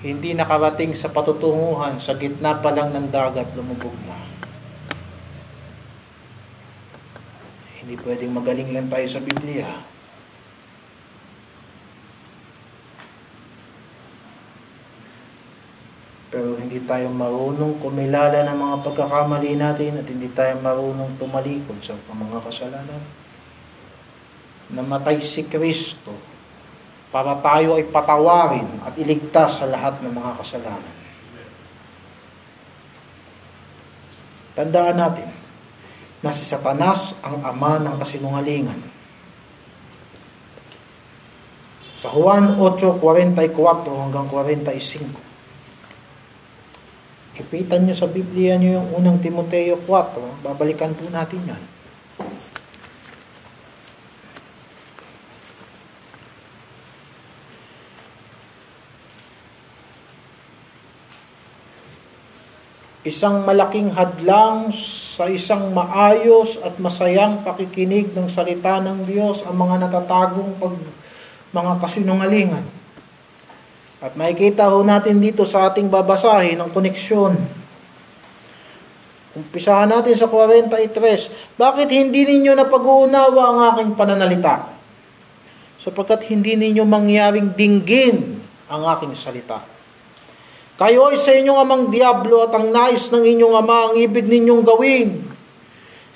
[0.00, 4.16] hindi nakarating sa patutunguhan, sa gitna pa lang ng dagat, lumubog na.
[7.80, 9.68] Hindi pwedeng magaling lang tayo sa Biblia.
[16.30, 21.98] Pero hindi tayo marunong kumilala ng mga pagkakamali natin at hindi tayo marunong tumalikod sa
[21.98, 23.02] mga kasalanan.
[24.70, 26.14] Namatay si Kristo
[27.10, 30.96] para tayo ay patawarin at iligtas sa lahat ng mga kasalanan.
[34.54, 35.28] Tandaan natin
[36.22, 38.78] na si Satanas ang ama ng kasinungalingan.
[41.98, 43.02] Sa Juan 8:44
[43.98, 45.29] hanggang 45
[47.40, 50.44] Ipitan nyo sa Biblia nyo yung unang Timoteo 4.
[50.44, 51.62] Babalikan po natin yan.
[63.00, 69.88] Isang malaking hadlang sa isang maayos at masayang pakikinig ng salita ng Diyos ang mga
[69.88, 70.76] natatagong pag,
[71.56, 72.79] mga kasinungalingan.
[74.00, 77.36] At makikita ho natin dito sa ating babasahin ang koneksyon.
[79.30, 81.54] Umpisahan natin sa 43.
[81.60, 84.72] Bakit hindi ninyo napag-uunawa ang aking pananalita?
[85.76, 88.40] Sapagkat hindi ninyo mangyaring dinggin
[88.72, 89.62] ang aking salita.
[90.80, 94.64] Kayo ay sa inyong amang diablo at ang nais ng inyong ama ang ibig ninyong
[94.64, 95.28] gawin.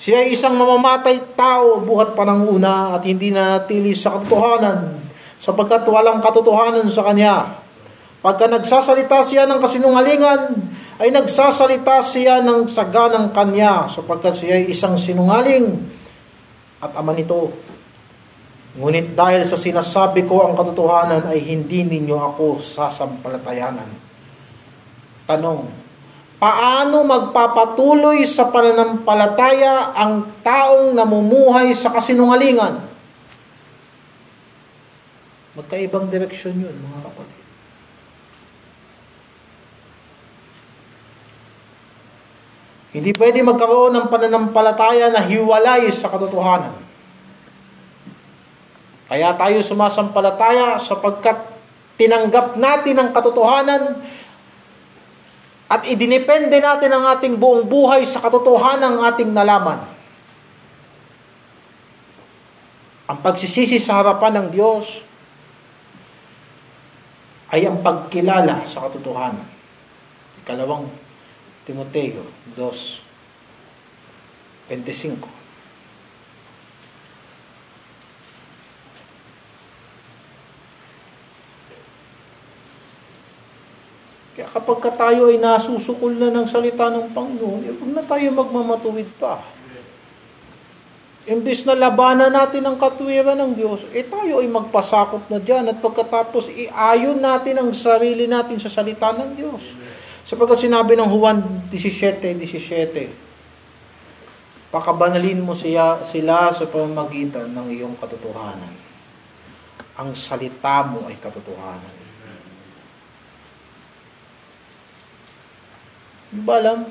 [0.01, 5.05] Siya ay isang mamamatay tao buhat pa ng una at hindi na natili sa katotohanan
[5.37, 7.64] sapagkat walang katotohanan sa kanya.
[8.25, 10.41] Pagka nagsasalita siya ng kasinungalingan,
[10.97, 15.77] ay nagsasalita siya ng saganang kanya sapagkat siya ay isang sinungaling
[16.81, 17.53] at ama nito.
[18.81, 23.93] Ngunit dahil sa sinasabi ko ang katotohanan ay hindi ninyo ako sasampalatayanan.
[25.29, 25.69] Tanong,
[26.41, 32.89] paano magpapatuloy sa pananampalataya ang taong namumuhay sa kasinungalingan?
[35.55, 37.45] Magkaibang direksyon yun, mga kapatid.
[42.95, 46.79] Hindi pwede magkaroon ng pananampalataya na hiwalay sa katotohanan.
[49.11, 51.43] Kaya tayo sumasampalataya sapagkat
[51.99, 53.99] tinanggap natin ang katotohanan
[55.67, 59.83] at idinepende natin ang ating buong buhay sa katotohanan ng ating nalaman.
[63.11, 65.03] Ang pagsisisi sa harapan ng Diyos
[67.51, 69.47] ay ang pagkilala sa katotohanan.
[70.47, 71.04] Ikalawang
[71.65, 75.45] Timoteo 2.25
[84.35, 88.27] Kaya kapag ka tayo ay nasusukol na ng salita ng Panginoon, eh, huwag na tayo
[88.35, 89.39] magmamatuwid pa.
[91.25, 95.81] Imbis na labanan natin ang katwiran ng Diyos, eh tayo ay magpasakop na dyan at
[95.81, 99.84] pagkatapos iayon natin ang sarili natin sa salita ng Diyos.
[100.25, 108.73] Sapagkat sinabi ng Juan 17, 17, pakabanalin mo siya, sila sa pamamagitan ng iyong katotohanan.
[110.01, 111.95] Ang salita mo ay katotohanan.
[116.35, 116.83] Hindi ba alam?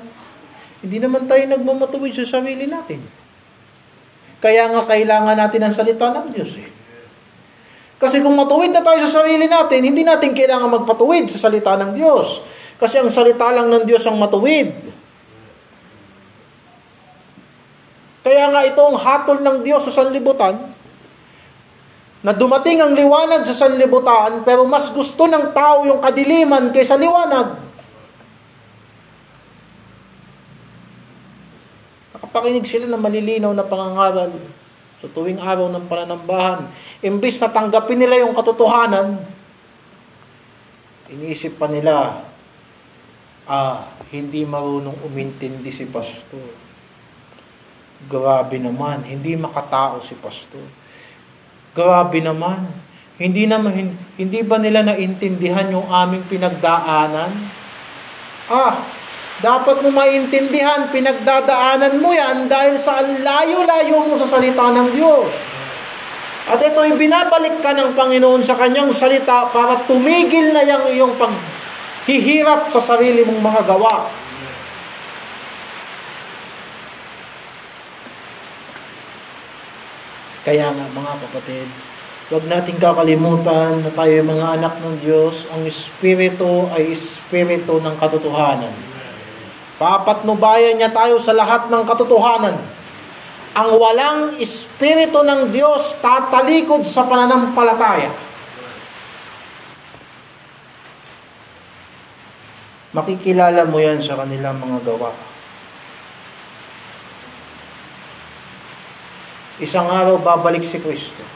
[0.80, 3.04] Hindi naman tayo nagmamatuwid sa sarili natin.
[4.40, 6.68] Kaya nga kailangan natin ang salita ng Diyos eh.
[8.00, 11.96] Kasi kung matuwid na tayo sa sarili natin, hindi natin kailangan magpatuwid sa salita ng
[11.96, 12.40] Diyos.
[12.78, 14.70] Kasi ang salita lang ng Diyos ang matuwid.
[18.24, 20.56] Kaya nga ito ang hatol ng Diyos sa sanlibutan,
[22.24, 27.60] na dumating ang liwanag sa sanlibutan, pero mas gusto ng tao yung kadiliman kaysa liwanag.
[32.16, 34.32] Nakapakinig sila ng malilinaw na pangangaral
[35.04, 36.64] sa tuwing araw ng pananambahan.
[37.04, 39.20] Imbis na tanggapin nila yung katotohanan,
[41.12, 42.24] iniisip pa nila,
[43.48, 46.62] ah, hindi marunong umintindi si pastor.
[48.04, 50.64] Grabe naman, hindi makatao si pastor.
[51.72, 52.68] Grabe naman,
[53.18, 57.32] hindi naman hindi ba nila naintindihan yung aming pinagdaanan?
[58.50, 58.76] Ah,
[59.40, 65.32] dapat mo maintindihan, pinagdadaanan mo yan dahil sa layo-layo mo sa salita ng Diyos.
[66.44, 71.14] At ito'y binabalik ka ng Panginoon sa kanyang salita para tumigil na yung iyong
[72.04, 74.12] paghihirap sa sarili mong mga gawa.
[80.44, 81.68] Kaya nga mga kapatid,
[82.28, 88.76] huwag nating kakalimutan na tayo mga anak ng Diyos, ang Espiritu ay Espiritu ng katotohanan.
[89.80, 92.60] Papatnubayan niya tayo sa lahat ng katotohanan.
[93.56, 98.12] Ang walang Espiritu ng Diyos tatalikod sa pananampalataya.
[102.94, 105.10] Makikilala mo yan sa kanilang mga gawa.
[109.58, 111.26] Isang araw babalik si Kristo.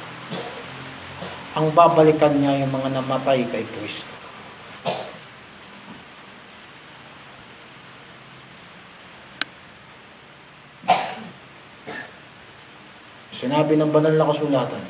[1.58, 4.14] Ang babalikan niya yung mga namatay kay Kristo.
[13.34, 14.82] Sinabi ng banal na kasulatan,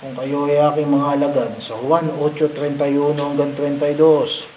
[0.00, 4.53] kung kayo ay aking mga alagad, sa Juan 8.31 hanggang 32,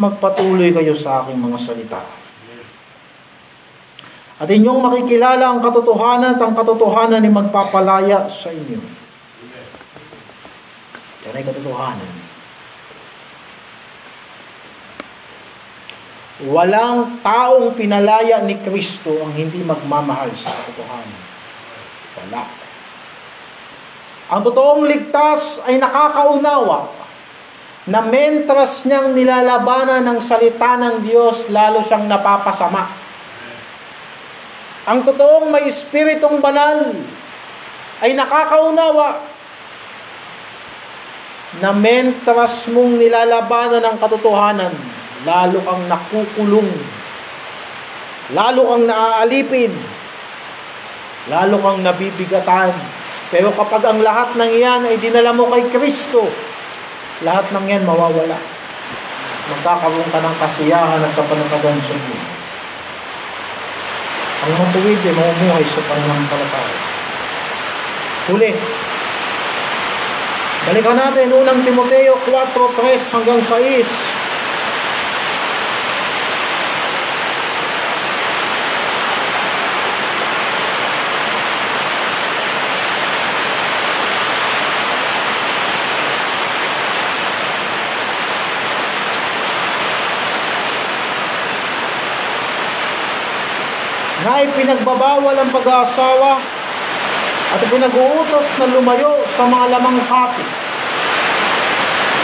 [0.00, 2.00] magpatuloy kayo sa aking mga salita.
[4.40, 8.80] At inyong makikilala ang katotohanan at ang katotohanan ay magpapalaya sa inyo.
[11.28, 12.12] Yan ay katotohanan.
[16.48, 21.20] Walang taong pinalaya ni Kristo ang hindi magmamahal sa katotohanan.
[22.16, 22.42] Wala.
[24.32, 26.88] Ang totoong ligtas ay nakakaunawa
[27.90, 32.86] na mentras niyang nilalabanan ng salita ng Diyos, lalo siyang napapasama.
[34.86, 36.94] Ang totoong may espiritong banal
[38.00, 39.18] ay nakakaunawa
[41.58, 44.70] na mentras mong nilalabanan ng katotohanan,
[45.26, 46.70] lalo kang nakukulong,
[48.38, 49.74] lalo kang naaalipin,
[51.26, 52.70] lalo kang nabibigatan.
[53.34, 56.49] Pero kapag ang lahat ng iyan ay dinala mo kay Kristo,
[57.20, 58.38] lahat ng yan mawawala.
[59.50, 62.18] Magkakaroon ka ng kasiyahan at kapanatagan sa iyo.
[64.40, 66.76] Ang matuwid ay mamumuhay sa pananampalataya.
[68.30, 68.52] Huli,
[70.64, 74.29] balikan natin unang Timoteo 4.3 hanggang 6.
[94.30, 96.38] Na ipinagbabawal ang pag-aasawa
[97.50, 100.46] at pinag-uutos na lumayo sa mga lamang kapit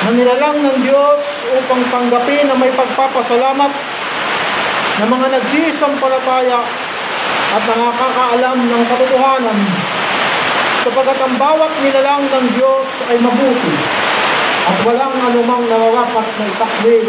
[0.06, 3.72] na nilalang ng Diyos upang tanggapin na may pagpapasalamat
[5.02, 6.62] ng mga nagsisampalataya
[7.58, 9.58] at nakakaalam ng katotohanan
[10.86, 13.74] sapagkat ang bawat nilalang ng Diyos ay mabuti
[14.70, 17.06] at walang anumang nararapat na itakwil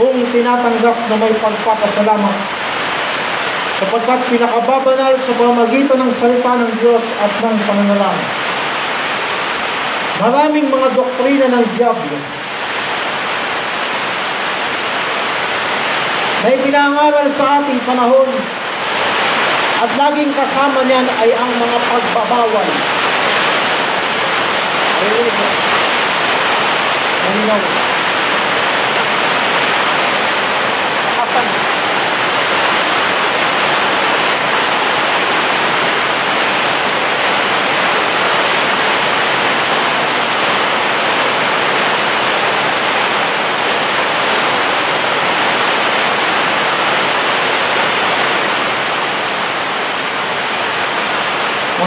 [0.00, 2.36] kung tinatanggap na may pagpapasalamat
[3.76, 8.28] sapagkat pinakababanal sa pamagitan ng salita ng Diyos at ng pananalangin.
[10.24, 12.16] Maraming mga doktrina ng Diablo
[16.40, 18.28] na ipinangaral sa ating panahon
[19.84, 22.68] at laging kasama niyan ay ang mga pagbabawal.
[25.00, 25.28] Ayun,
[27.20, 27.90] malinaw.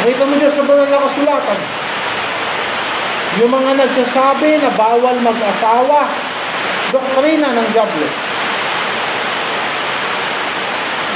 [0.03, 1.59] Makita mo dyan sa banal na kasulatan.
[3.41, 6.05] Yung mga nagsasabi na bawal mag-asawa,
[6.93, 8.07] doktrina ng Diablo.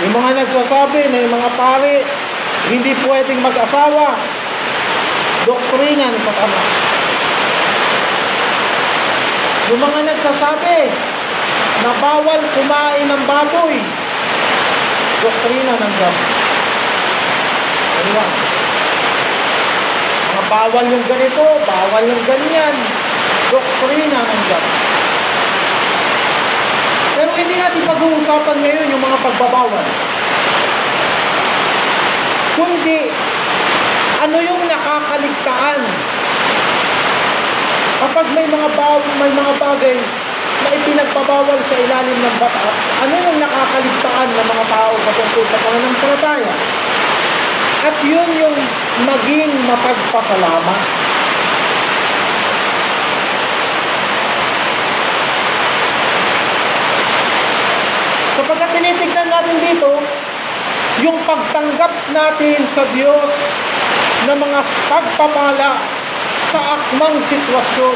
[0.01, 2.01] Yung mga nagsasabi na yung mga pare
[2.67, 4.17] hindi pwedeng mag-asawa,
[5.45, 6.67] doktrina ng Satanas.
[9.71, 10.79] Yung mga nagsasabi
[11.85, 13.77] na bawal kumain ng baboy,
[15.21, 16.25] doktrina ng Diablo.
[20.37, 22.75] Ano bawal yung ganito, bawal yung ganyan.
[23.49, 24.67] Doktrina ng Diyos.
[27.17, 29.85] Pero hindi natin pag-uusapan ngayon yung mga pagbabawal.
[32.53, 33.09] Kundi,
[34.21, 35.81] ano yung nakakaligtaan
[37.97, 39.97] kapag may mga baw, may mga bagay
[40.61, 46.53] na ipinagbabawal sa ilalim ng batas, ano yung nakakaligtaan ng mga tao patungkol sa pananampalataya?
[47.87, 48.57] At yun yung
[49.07, 50.79] maging mapagpasalamat.
[58.35, 60.03] Sapagkat tinitignan natin dito,
[60.99, 63.31] yung pagtanggap natin sa Diyos
[64.27, 64.59] ng mga
[64.91, 65.79] pagpapala
[66.51, 67.95] sa akmang sitwasyon.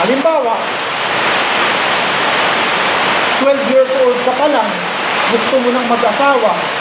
[0.00, 0.56] Halimbawa,
[3.44, 4.70] 12 years old ka pa lang,
[5.28, 6.79] gusto mo nang mag-asawa,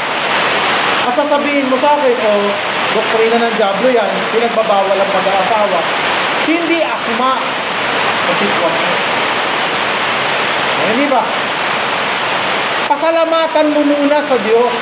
[1.07, 2.47] at sasabihin mo sa akin, o, oh,
[2.91, 5.79] doktrina ng Diablo yan, pinagbabawal ang pag-aasawa.
[6.43, 7.31] Hindi akma
[8.27, 8.97] sa sitwasyon.
[10.89, 11.23] Hindi ba?
[12.89, 14.75] Pasalamatan mo muna sa Diyos.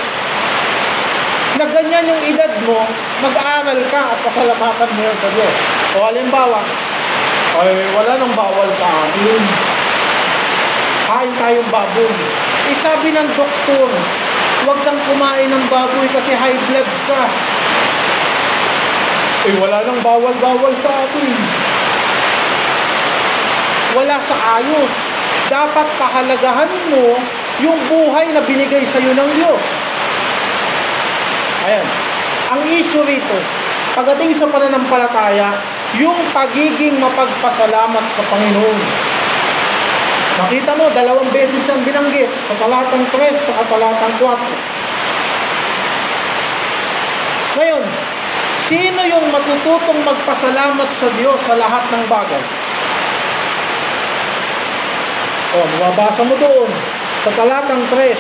[1.58, 2.86] Na ganyan yung edad mo,
[3.20, 5.56] mag-aaral ka at pasalamatan mo sa Diyos.
[5.98, 6.62] O halimbawa,
[7.58, 9.42] ay wala nang bawal sa atin.
[11.08, 12.14] Kain tayong baboy.
[12.68, 13.90] Eh sabi ng doktor,
[14.66, 17.24] Huwag kang kumain ng baboy kasi high blood ka.
[19.48, 21.32] Eh, wala nang bawal-bawal sa atin.
[23.94, 24.94] Wala sa ayos.
[25.48, 27.16] Dapat kahalagahan mo
[27.64, 29.64] yung buhay na binigay sa iyo ng Diyos.
[31.68, 31.88] Ayan.
[32.48, 33.38] Ang issue rito,
[33.96, 35.56] pagdating sa pananampalataya,
[35.96, 39.07] yung pagiging mapagpasalamat sa Panginoon.
[40.38, 43.26] Nakita mo, dalawang beses siyang binanggit sa talatang 3
[43.58, 44.38] at talatang 4.
[47.58, 47.82] Ngayon,
[48.62, 52.44] sino yung matututong magpasalamat sa Diyos sa lahat ng bagay?
[55.58, 56.70] O, mababasa mo doon
[57.26, 58.14] sa talatang 3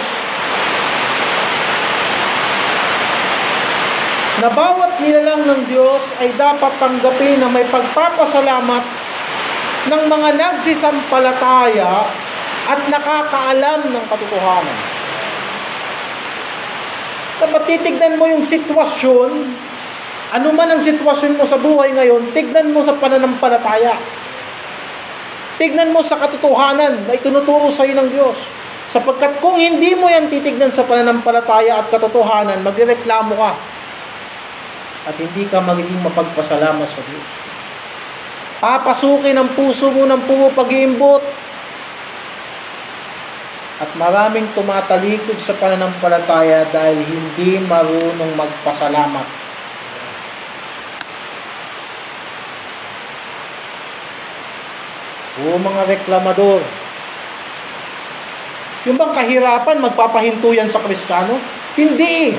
[4.41, 8.96] na bawat nilalang ng Diyos ay dapat tanggapin na may pagpapasalamat
[9.87, 12.03] ng mga nagsisampalataya
[12.67, 14.79] at nakakaalam ng katotohanan.
[17.37, 19.31] Dapat titignan mo yung sitwasyon,
[20.35, 23.95] ano man ang sitwasyon mo sa buhay ngayon, tignan mo sa pananampalataya.
[25.57, 28.37] Tignan mo sa katotohanan na itinuturo sa iyo ng Diyos.
[28.91, 33.51] Sapagkat kung hindi mo yan titignan sa pananampalataya at katotohanan, magreklamo ka
[35.07, 37.46] at hindi ka magiging mapagpasalamat sa Diyos.
[38.57, 41.21] Papasukin ang puso mo ng puro pag-iimbot
[43.77, 49.27] at maraming tumatalikod sa pananampalataya dahil hindi marunong magpasalamat.
[55.37, 56.65] O mga reklamador,
[58.89, 61.37] yung bang kahirapan magpapahinto yan sa Kristiyano?
[61.77, 62.33] Hindi.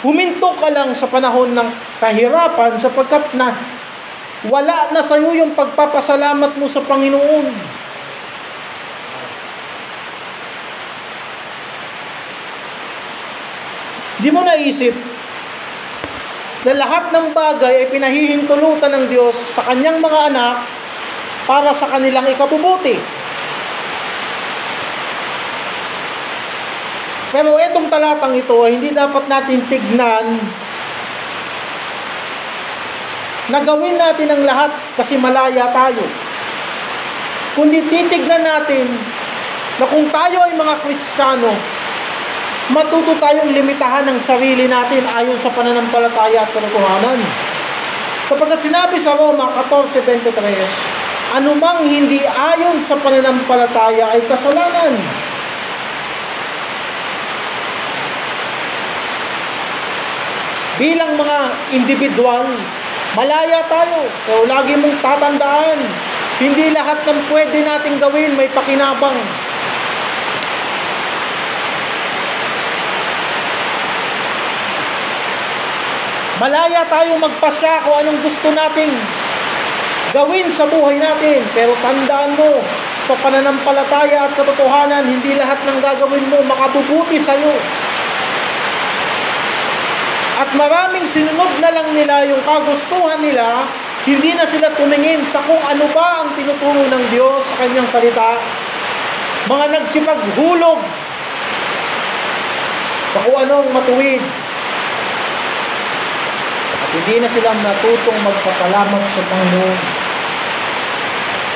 [0.00, 1.68] Huminto ka lang sa panahon ng
[2.00, 3.52] kahirapan sapagkat na
[4.48, 7.46] wala na sa iyo yung pagpapasalamat mo sa Panginoon.
[14.20, 14.96] Di mo naisip
[16.64, 20.56] na lahat ng bagay ay pinahihintulutan ng Diyos sa kanyang mga anak
[21.48, 22.96] para sa kanilang ikabubuti.
[27.30, 30.26] Pero itong talatang ito, hindi dapat natin tignan
[33.48, 34.70] na gawin natin ang lahat
[35.00, 36.04] kasi malaya tayo.
[37.56, 38.84] Kundi titignan natin
[39.80, 41.50] na kung tayo ay mga Kristiyano,
[42.76, 47.18] matuto tayong limitahan ang sarili natin ayon sa pananampalataya at katotohanan.
[48.28, 54.94] Sapagkat sinabi sa Roma 14.23, anumang hindi ayon sa pananampalataya ay kasalanan.
[60.80, 61.38] bilang mga
[61.76, 62.48] individual,
[63.14, 64.06] malaya tayo.
[64.26, 65.78] So, lagi mong tatandaan,
[66.38, 69.18] hindi lahat ng pwede nating gawin may pakinabang.
[76.40, 78.92] Malaya tayo magpasya kung anong gusto nating
[80.16, 81.44] gawin sa buhay natin.
[81.52, 82.64] Pero tandaan mo,
[83.04, 87.52] sa pananampalataya at katotohanan, hindi lahat ng gagawin mo makabubuti sa iyo.
[90.40, 93.60] At maraming sinunod na lang nila yung kagustuhan nila,
[94.08, 98.40] hindi na sila tumingin sa kung ano ba ang tinuturo ng Diyos sa kanyang salita.
[99.52, 100.80] Mga nagsipaghulog
[103.12, 104.24] sa kung anong matuwid.
[106.80, 109.78] At hindi na sila natutong magpasalamat sa Panginoon.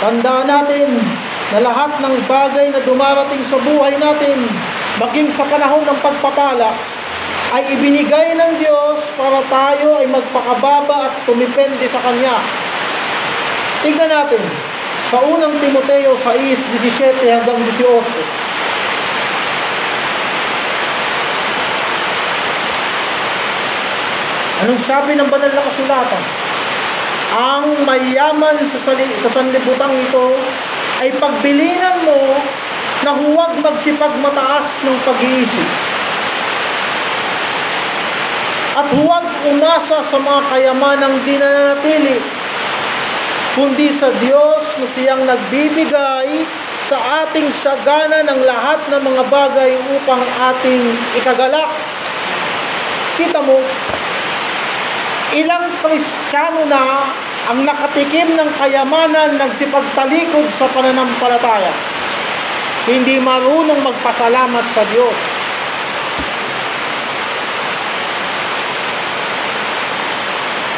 [0.04, 0.88] Tandaan natin
[1.56, 4.36] na lahat ng bagay na dumarating sa buhay natin,
[5.00, 6.68] maging sa panahon ng pagpapala,
[7.54, 12.42] ay ibinigay ng Diyos para tayo ay magpakababa at tumipende sa Kanya.
[13.86, 14.42] Tingnan natin,
[15.06, 17.86] sa unang Timoteo 6, 17 hanggang 18.
[24.66, 26.22] Anong sabi ng banal na kasulatan?
[27.38, 30.26] Ang mayaman sa, sali, sa sanlibutan ito
[31.06, 32.34] ay pagbilinan mo
[33.06, 35.93] na huwag magsipagmataas ng pag-iisip
[38.74, 39.22] at huwag
[39.54, 42.18] umasa sa mga kayamanang di nananatili,
[43.54, 46.42] kundi sa Diyos na siyang nagbibigay
[46.82, 50.82] sa ating sagana ng lahat ng mga bagay upang ating
[51.14, 51.70] ikagalak.
[53.14, 53.62] Kita mo,
[55.38, 57.06] ilang kristyano na
[57.46, 61.70] ang nakatikim ng kayamanan nagsipagtalikod sa pananampalataya.
[62.90, 65.43] Hindi marunong magpasalamat sa Diyos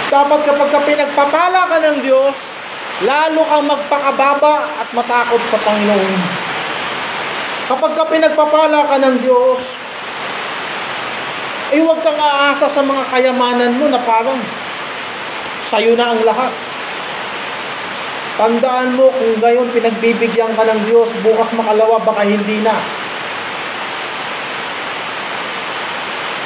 [0.07, 2.55] Dapat kapag ka pinagpapala ka ng Diyos,
[3.03, 6.15] lalo kang magpakababa at matakot sa Panginoon.
[7.67, 9.75] Kapag ka pinagpapala ka ng Diyos,
[11.75, 14.39] eh huwag kang aasa sa mga kayamanan mo na parang
[15.67, 16.55] sa'yo na ang lahat.
[18.39, 22.79] Tandaan mo kung gayon pinagbibigyan ka ng Diyos, bukas makalawa baka hindi na.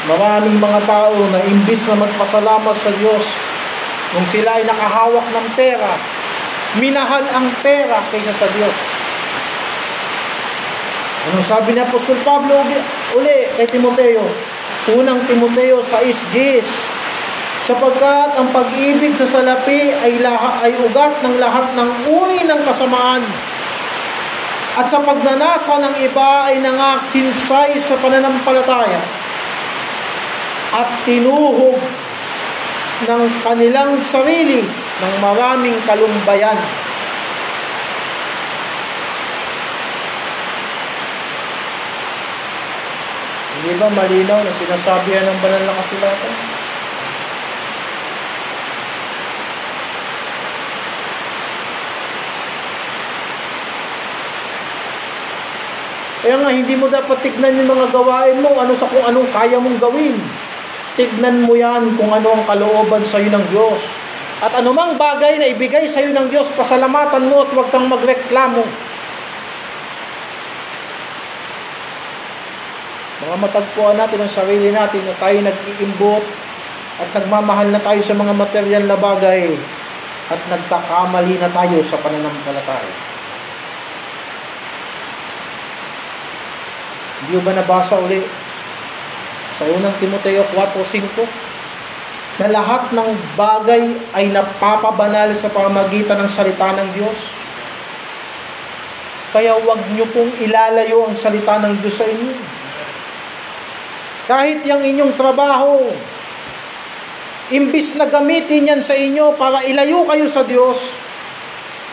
[0.09, 3.37] Maraming mga tao na imbis na magpasalamat sa Diyos,
[4.17, 5.93] nung sila ay nakahawak ng pera,
[6.81, 8.77] minahal ang pera kaysa sa Diyos.
[11.21, 12.65] Ano sabi ni Apostol Pablo
[13.13, 14.25] uli kay Timoteo?
[14.97, 16.89] Unang Timoteo sa isgis,
[17.69, 23.21] sapagkat ang pag-ibig sa salapi ay, lahat, ay ugat ng lahat ng uri ng kasamaan.
[24.81, 29.21] At sa pagnanasa ng iba ay nangasinsay sa pananampalataya
[30.71, 31.79] at tinuhog
[33.01, 34.63] ng kanilang sarili
[35.01, 36.59] ng maraming kalumbayan.
[43.61, 46.35] Hindi ba malinaw na sinasabi ng banal na kasulatan?
[56.21, 59.57] Kaya nga, hindi mo dapat tignan yung mga gawain mo, ano sa kung anong kaya
[59.57, 60.21] mong gawin.
[60.99, 63.83] Tignan mo yan kung ano ang kalooban sa iyo ng Diyos.
[64.41, 68.65] At anumang bagay na ibigay sa iyo ng Diyos, pasalamatan mo at huwag kang magreklamo.
[73.21, 76.25] Mga matagpuan natin ang sarili natin na tayo nag-iimbot
[77.01, 79.55] at nagmamahal na tayo sa mga material na bagay
[80.31, 82.95] at nagkakamali na tayo sa pananampalataya.
[87.21, 88.50] Hindi ba nabasa uli
[89.61, 96.89] sa unang Timoteo 4.5 na lahat ng bagay ay napapabanal sa pamagitan ng salita ng
[96.97, 97.21] Diyos?
[99.37, 102.33] Kaya huwag niyo pong ilalayo ang salita ng Diyos sa inyo.
[104.25, 105.93] Kahit yung inyong trabaho,
[107.53, 110.97] imbis na gamitin yan sa inyo para ilayo kayo sa Diyos,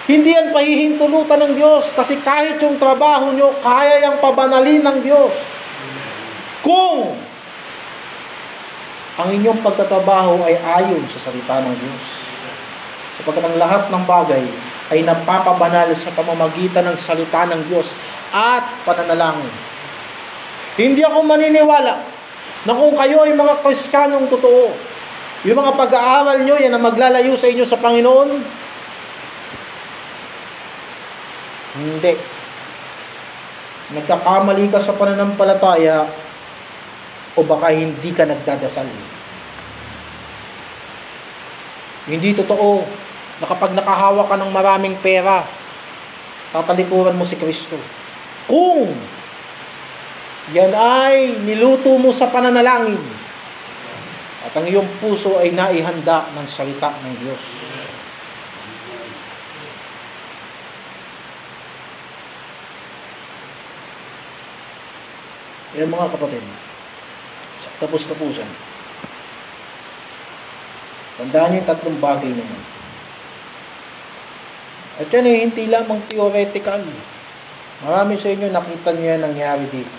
[0.07, 5.36] hindi yan pahihintulutan ng Diyos kasi kahit yung trabaho nyo, kaya yung pabanalin ng Diyos.
[6.63, 7.26] Kung
[9.18, 12.05] ang inyong pagtatrabaho ay ayon sa salita ng Diyos.
[13.18, 14.45] Sapagkat ang lahat ng bagay
[14.93, 17.97] ay napapabanal sa pamamagitan ng salita ng Diyos
[18.30, 19.53] at pananalangin.
[20.78, 21.97] Hindi ako maniniwala
[22.70, 24.70] na kung kayo ay mga kriskanong totoo,
[25.45, 28.30] yung mga pag-aaral nyo, yan ang maglalayo sa inyo sa Panginoon,
[31.78, 32.13] Hindi.
[33.93, 36.26] Nagkakamali ka sa pananampalataya
[37.38, 38.89] o baka hindi ka nagdadasal.
[42.09, 42.81] Hindi totoo
[43.38, 45.45] na kapag nakahawa ka ng maraming pera,
[46.49, 47.77] tatalikuran mo si Kristo.
[48.49, 48.89] Kung
[50.55, 53.03] yan ay niluto mo sa pananalangin
[54.47, 57.43] at ang iyong puso ay naihanda ng salita ng Diyos.
[65.77, 66.41] Yan mga kapatid,
[67.78, 68.49] tapos-tapusan,
[71.21, 72.45] tandaan niyo yung tatlong bagay na.
[74.97, 76.82] At yan ay hindi lamang theoretical.
[77.86, 79.97] Marami sa inyo nakita niyo yan nangyari dito.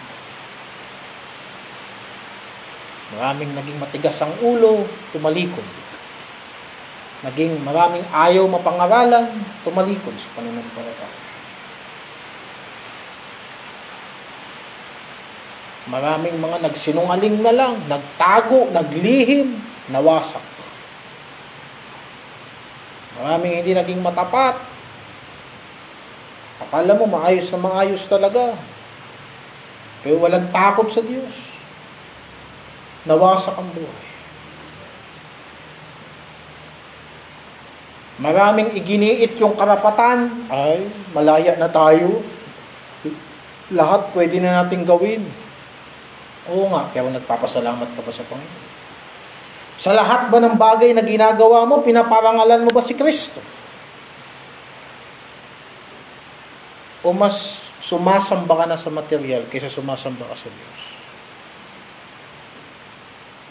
[3.14, 5.64] Maraming naging matigas ang ulo, tumalikod.
[7.22, 9.30] Naging maraming ayaw mapangaralan,
[9.62, 11.27] tumalikod sa pananampalataya.
[15.88, 19.56] Maraming mga nagsinungaling na lang, nagtago, naglihim,
[19.88, 20.44] nawasak.
[23.18, 24.60] Maraming hindi naging matapat.
[26.60, 28.52] Akala mo maayos na maayos talaga.
[30.04, 31.34] Pero walang takot sa Diyos.
[33.08, 34.06] Nawasak ang buhay.
[38.18, 40.28] Maraming iginiit yung karapatan.
[40.50, 40.84] Ay,
[41.14, 42.20] malaya na tayo.
[43.72, 45.47] Lahat pwede na nating gawin.
[46.48, 48.66] Oo nga, kaya nagpapasalamat ka ba sa Panginoon?
[49.78, 53.38] Sa lahat ba ng bagay na ginagawa mo, pinaparangalan mo ba si Kristo?
[57.06, 60.80] O mas sumasamba ka na sa material kaysa sumasamba ka sa Diyos?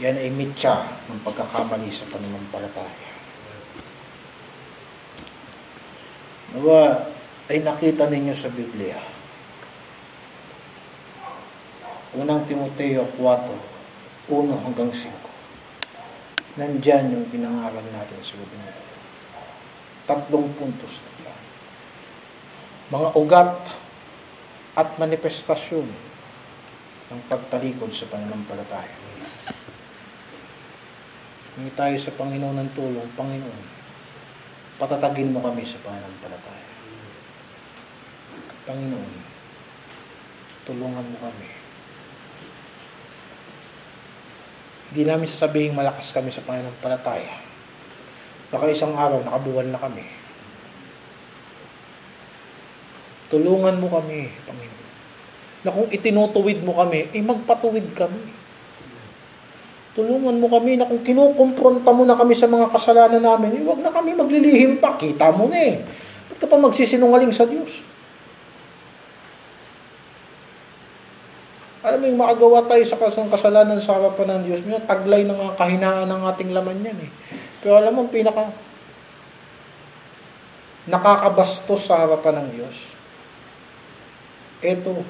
[0.04, 3.08] Yan ay mitya ng pagkakamali sa pananampalataya.
[6.54, 7.08] Nawa
[7.48, 9.17] ay nakita ninyo sa Biblia
[12.18, 13.22] Unang Timoteo 4,
[14.26, 16.58] 1 hanggang 5.
[16.58, 18.82] Nandyan yung pinangaral natin sa gabi nito.
[20.10, 21.30] Tatlong puntos na.
[22.90, 23.54] Mga ugat
[24.74, 25.86] at manifestasyon
[27.14, 28.98] ng pagtalikod sa pananampalataya.
[31.54, 33.66] Hindi tayo sa Panginoon ng tulong, Panginoon,
[34.82, 36.66] patatagin mo kami sa pananampalataya.
[38.66, 39.14] Panginoon,
[40.66, 41.57] tulungan mo kami
[44.92, 47.36] Hindi namin sasabihin malakas kami sa pananampalataya.
[48.48, 50.08] Baka isang araw, nakabuwal na kami.
[53.28, 54.86] Tulungan mo kami, Panginoon.
[55.68, 58.24] Na kung itinutuwid mo kami, eh magpatuwid kami.
[60.00, 63.84] Tulungan mo kami na kung kinukumpronta mo na kami sa mga kasalanan namin, eh wag
[63.84, 64.96] na kami maglilihim pa.
[64.96, 65.84] Kita mo na eh.
[66.32, 67.77] Ba't ka pa magsisinungaling sa Diyos?
[72.04, 76.52] Yung makagawa tayo sa kasalanan sa harapan ng Diyos, may taglay ng kahinaan ng ating
[76.54, 77.12] laman yan eh.
[77.64, 78.54] Pero alam mo, pinaka
[80.88, 82.78] nakakabastos sa harapan ng Diyos.
[84.64, 85.04] Ito.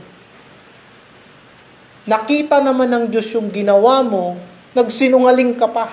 [2.08, 4.40] Nakita naman ng Diyos yung ginawa mo,
[4.74, 5.92] nagsinungaling ka pa.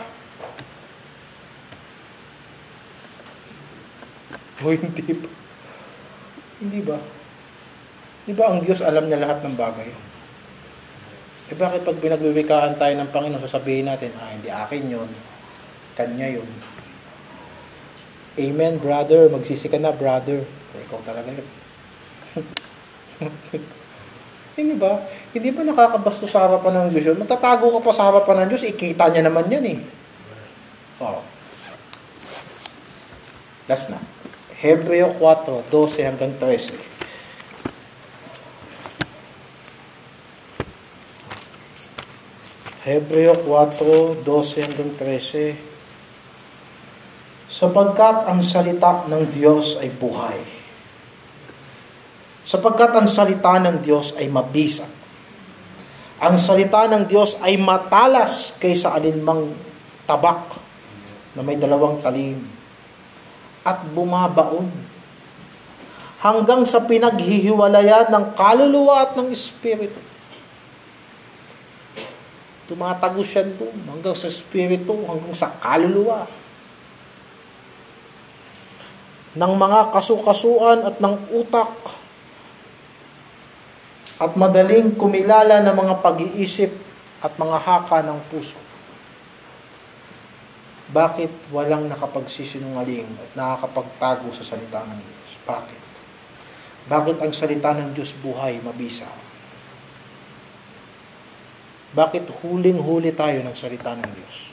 [4.64, 5.30] O hindi ba?
[6.62, 6.96] Hindi ba?
[8.24, 10.13] Di ba ang Diyos alam niya lahat ng bagay?
[11.52, 15.10] Eh bakit pag binagwiwikaan tayo ng Panginoon, sasabihin natin, ah, hindi akin yon
[15.92, 16.48] Kanya yun.
[18.34, 19.28] Amen, brother.
[19.30, 20.42] Magsisi ka na, brother.
[20.42, 21.48] Kung ikaw talaga yun.
[24.54, 25.02] Hindi ba?
[25.34, 27.18] Hindi ba nakakabasto sa harapan ng Diyos yun?
[27.18, 29.78] Matatago ka pa sa harapan ng Diyos, ikita niya naman yan eh.
[31.02, 31.26] Oh.
[33.66, 33.98] Last na.
[34.62, 36.93] Hebreo 4, 12 hanggang 13.
[42.84, 45.56] Hebreo 4, 12 hanggang 13.
[47.48, 50.44] Sapagkat ang salita ng Diyos ay buhay.
[52.44, 54.84] Sapagkat ang salita ng Diyos ay mabisa.
[56.20, 59.56] Ang salita ng Diyos ay matalas kaysa alinmang
[60.04, 60.52] tabak
[61.32, 62.36] na may dalawang talim
[63.64, 64.68] at bumabaon
[66.20, 70.13] hanggang sa pinaghihiwalayan ng kaluluwa at ng espiritu.
[72.64, 76.24] Tumatagos yan doon hanggang sa espiritu, hanggang sa kaluluwa.
[79.36, 81.72] Ng mga kasukasuan at ng utak
[84.22, 86.70] at madaling kumilala ng mga pag-iisip
[87.20, 88.56] at mga haka ng puso.
[90.94, 95.32] Bakit walang nakapagsisinungaling at nakakapagtago sa salita ng Diyos?
[95.42, 95.82] Bakit?
[96.86, 99.08] Bakit ang salita ng Diyos buhay, mabisa?
[101.94, 104.50] Bakit huling-huli tayo ng salita ng Diyos?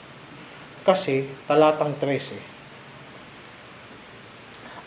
[0.86, 2.52] Kasi, talatang 13,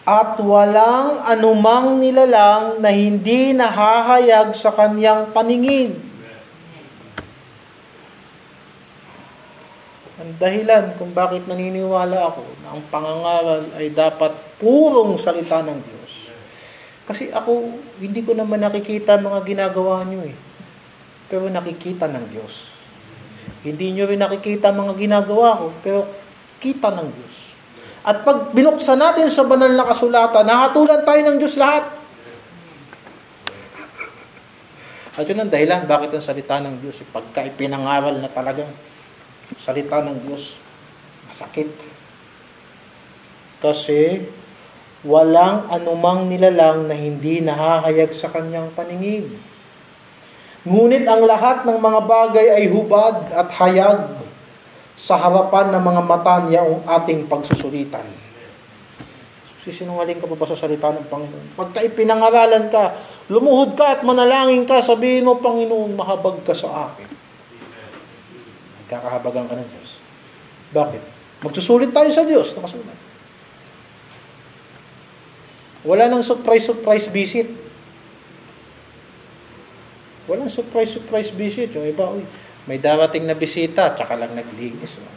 [0.06, 5.98] at walang anumang nilalang na hindi nahahayag sa kanyang paningin.
[10.22, 14.32] Ang dahilan kung bakit naniniwala ako na ang pangangaral ay dapat
[14.62, 16.12] purong salita ng Diyos.
[17.10, 20.38] Kasi ako, hindi ko naman nakikita mga ginagawa nyo eh.
[21.28, 22.70] Pero nakikita ng Diyos.
[23.66, 26.06] Hindi nyo rin nakikita mga ginagawa ko, pero
[26.62, 27.36] kita ng Diyos.
[28.06, 31.90] At pag binuksan natin sa banal na kasulatan, nahatulan tayo ng Diyos lahat.
[35.16, 38.70] At yun ang dahilan bakit ang salita ng Diyos, pagka ipinangaral na talagang
[39.58, 40.60] salita ng Diyos,
[41.26, 41.72] masakit.
[43.64, 44.22] Kasi
[45.02, 49.55] walang anumang nilalang na hindi nahahayag sa kanyang paningin.
[50.66, 54.18] Ngunit ang lahat ng mga bagay ay hubad at hayag
[54.98, 58.02] sa harapan ng mga mata niya ang ating pagsusulitan.
[59.62, 61.58] Sisinungaling ka pa ba sa salita ng Panginoon?
[61.58, 62.98] Pagka ipinangaralan ka,
[63.30, 67.10] lumuhod ka at manalangin ka, sabihin mo, Panginoon, mahabag ka sa akin.
[68.90, 70.02] Kakahabagan ka ng Diyos.
[70.74, 71.02] Bakit?
[71.46, 72.98] Magsusulit tayo sa Diyos, nakasulat.
[75.86, 77.65] Wala nang surprise-surprise visit.
[80.26, 81.74] Walang surprise-surprise visit.
[81.78, 82.26] Yung iba, uy,
[82.66, 84.98] may darating na bisita, tsaka lang naglinis.
[84.98, 85.10] No?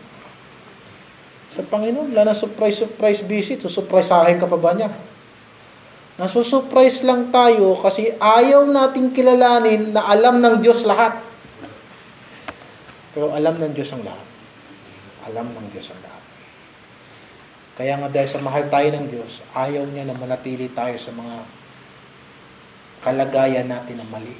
[1.49, 3.65] Sa Panginoon, wala na surprise-surprise visit.
[3.65, 4.93] Susurpriseahin ka pa ba niya?
[6.19, 11.15] Nasusurprise lang tayo kasi ayaw nating kilalanin na alam ng Diyos lahat.
[13.15, 14.27] Pero alam ng Diyos ang lahat.
[15.31, 16.25] Alam ng Diyos ang lahat.
[17.79, 21.47] Kaya nga dahil sa mahal tayo ng Diyos, ayaw niya na manatili tayo sa mga
[23.07, 24.35] kalagayan natin na mali.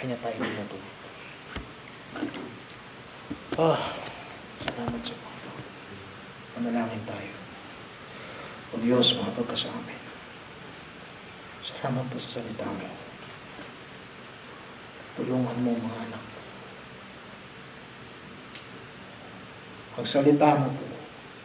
[0.00, 0.96] Kaya niya tayo tinutuloy.
[3.60, 3.84] Ah,
[4.56, 5.64] salamat sa Panginoon.
[6.56, 7.36] Manalangin tayo.
[8.72, 10.00] O Diyos, mga ka sa amin.
[11.60, 12.88] Salamat po sa salita mo.
[15.20, 16.24] Tulungan mo mga anak.
[20.00, 20.88] Ang salita mo po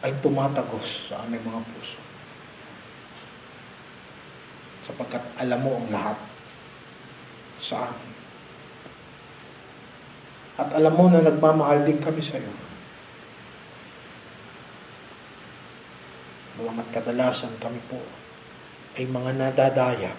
[0.00, 2.00] ay tumatagos sa aming mga puso.
[4.80, 6.16] Sapagkat alam mo ang lahat
[7.60, 8.15] sa amin.
[10.56, 12.52] At alam mo na nagmamahal din kami sa iyo.
[16.56, 18.00] Bagamat kadalasan kami po
[18.96, 20.16] ay mga nadadaya.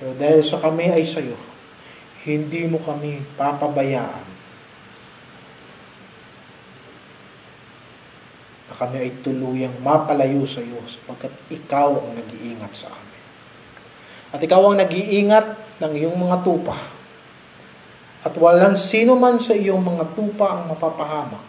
[0.00, 1.36] Pero dahil sa kami ay sa iyo,
[2.24, 4.26] hindi mo kami papabayaan
[8.66, 13.22] na kami ay tuluyang mapalayo sa iyo sapagkat ikaw ang nag-iingat sa amin.
[14.32, 15.46] At ikaw ang nag-iingat
[15.84, 16.95] ng iyong mga tupa.
[18.26, 21.46] At walang sino man sa iyong mga tupa ang mapapahamak.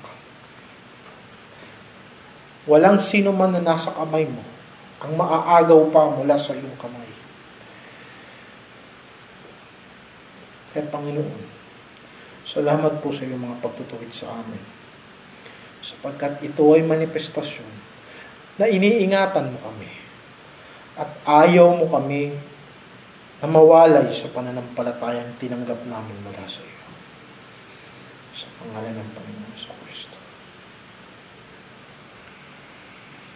[2.69, 4.45] Walang sino man na nasa kamay mo
[4.97, 7.09] ang maaagaw pa mula sa iyong kamay.
[10.73, 11.43] Kaya Panginoon,
[12.45, 14.61] salamat po sa iyong mga pagtutuwid sa amin.
[15.81, 17.69] Sapagkat ito ay manifestasyon
[18.57, 19.89] na iniingatan mo kami.
[20.97, 22.33] At ayaw mo kami
[23.37, 26.89] na mawalay sa pananampalatayang tinanggap namin mula sa iyo.
[28.33, 29.46] Sa pangalan ng Panginoon.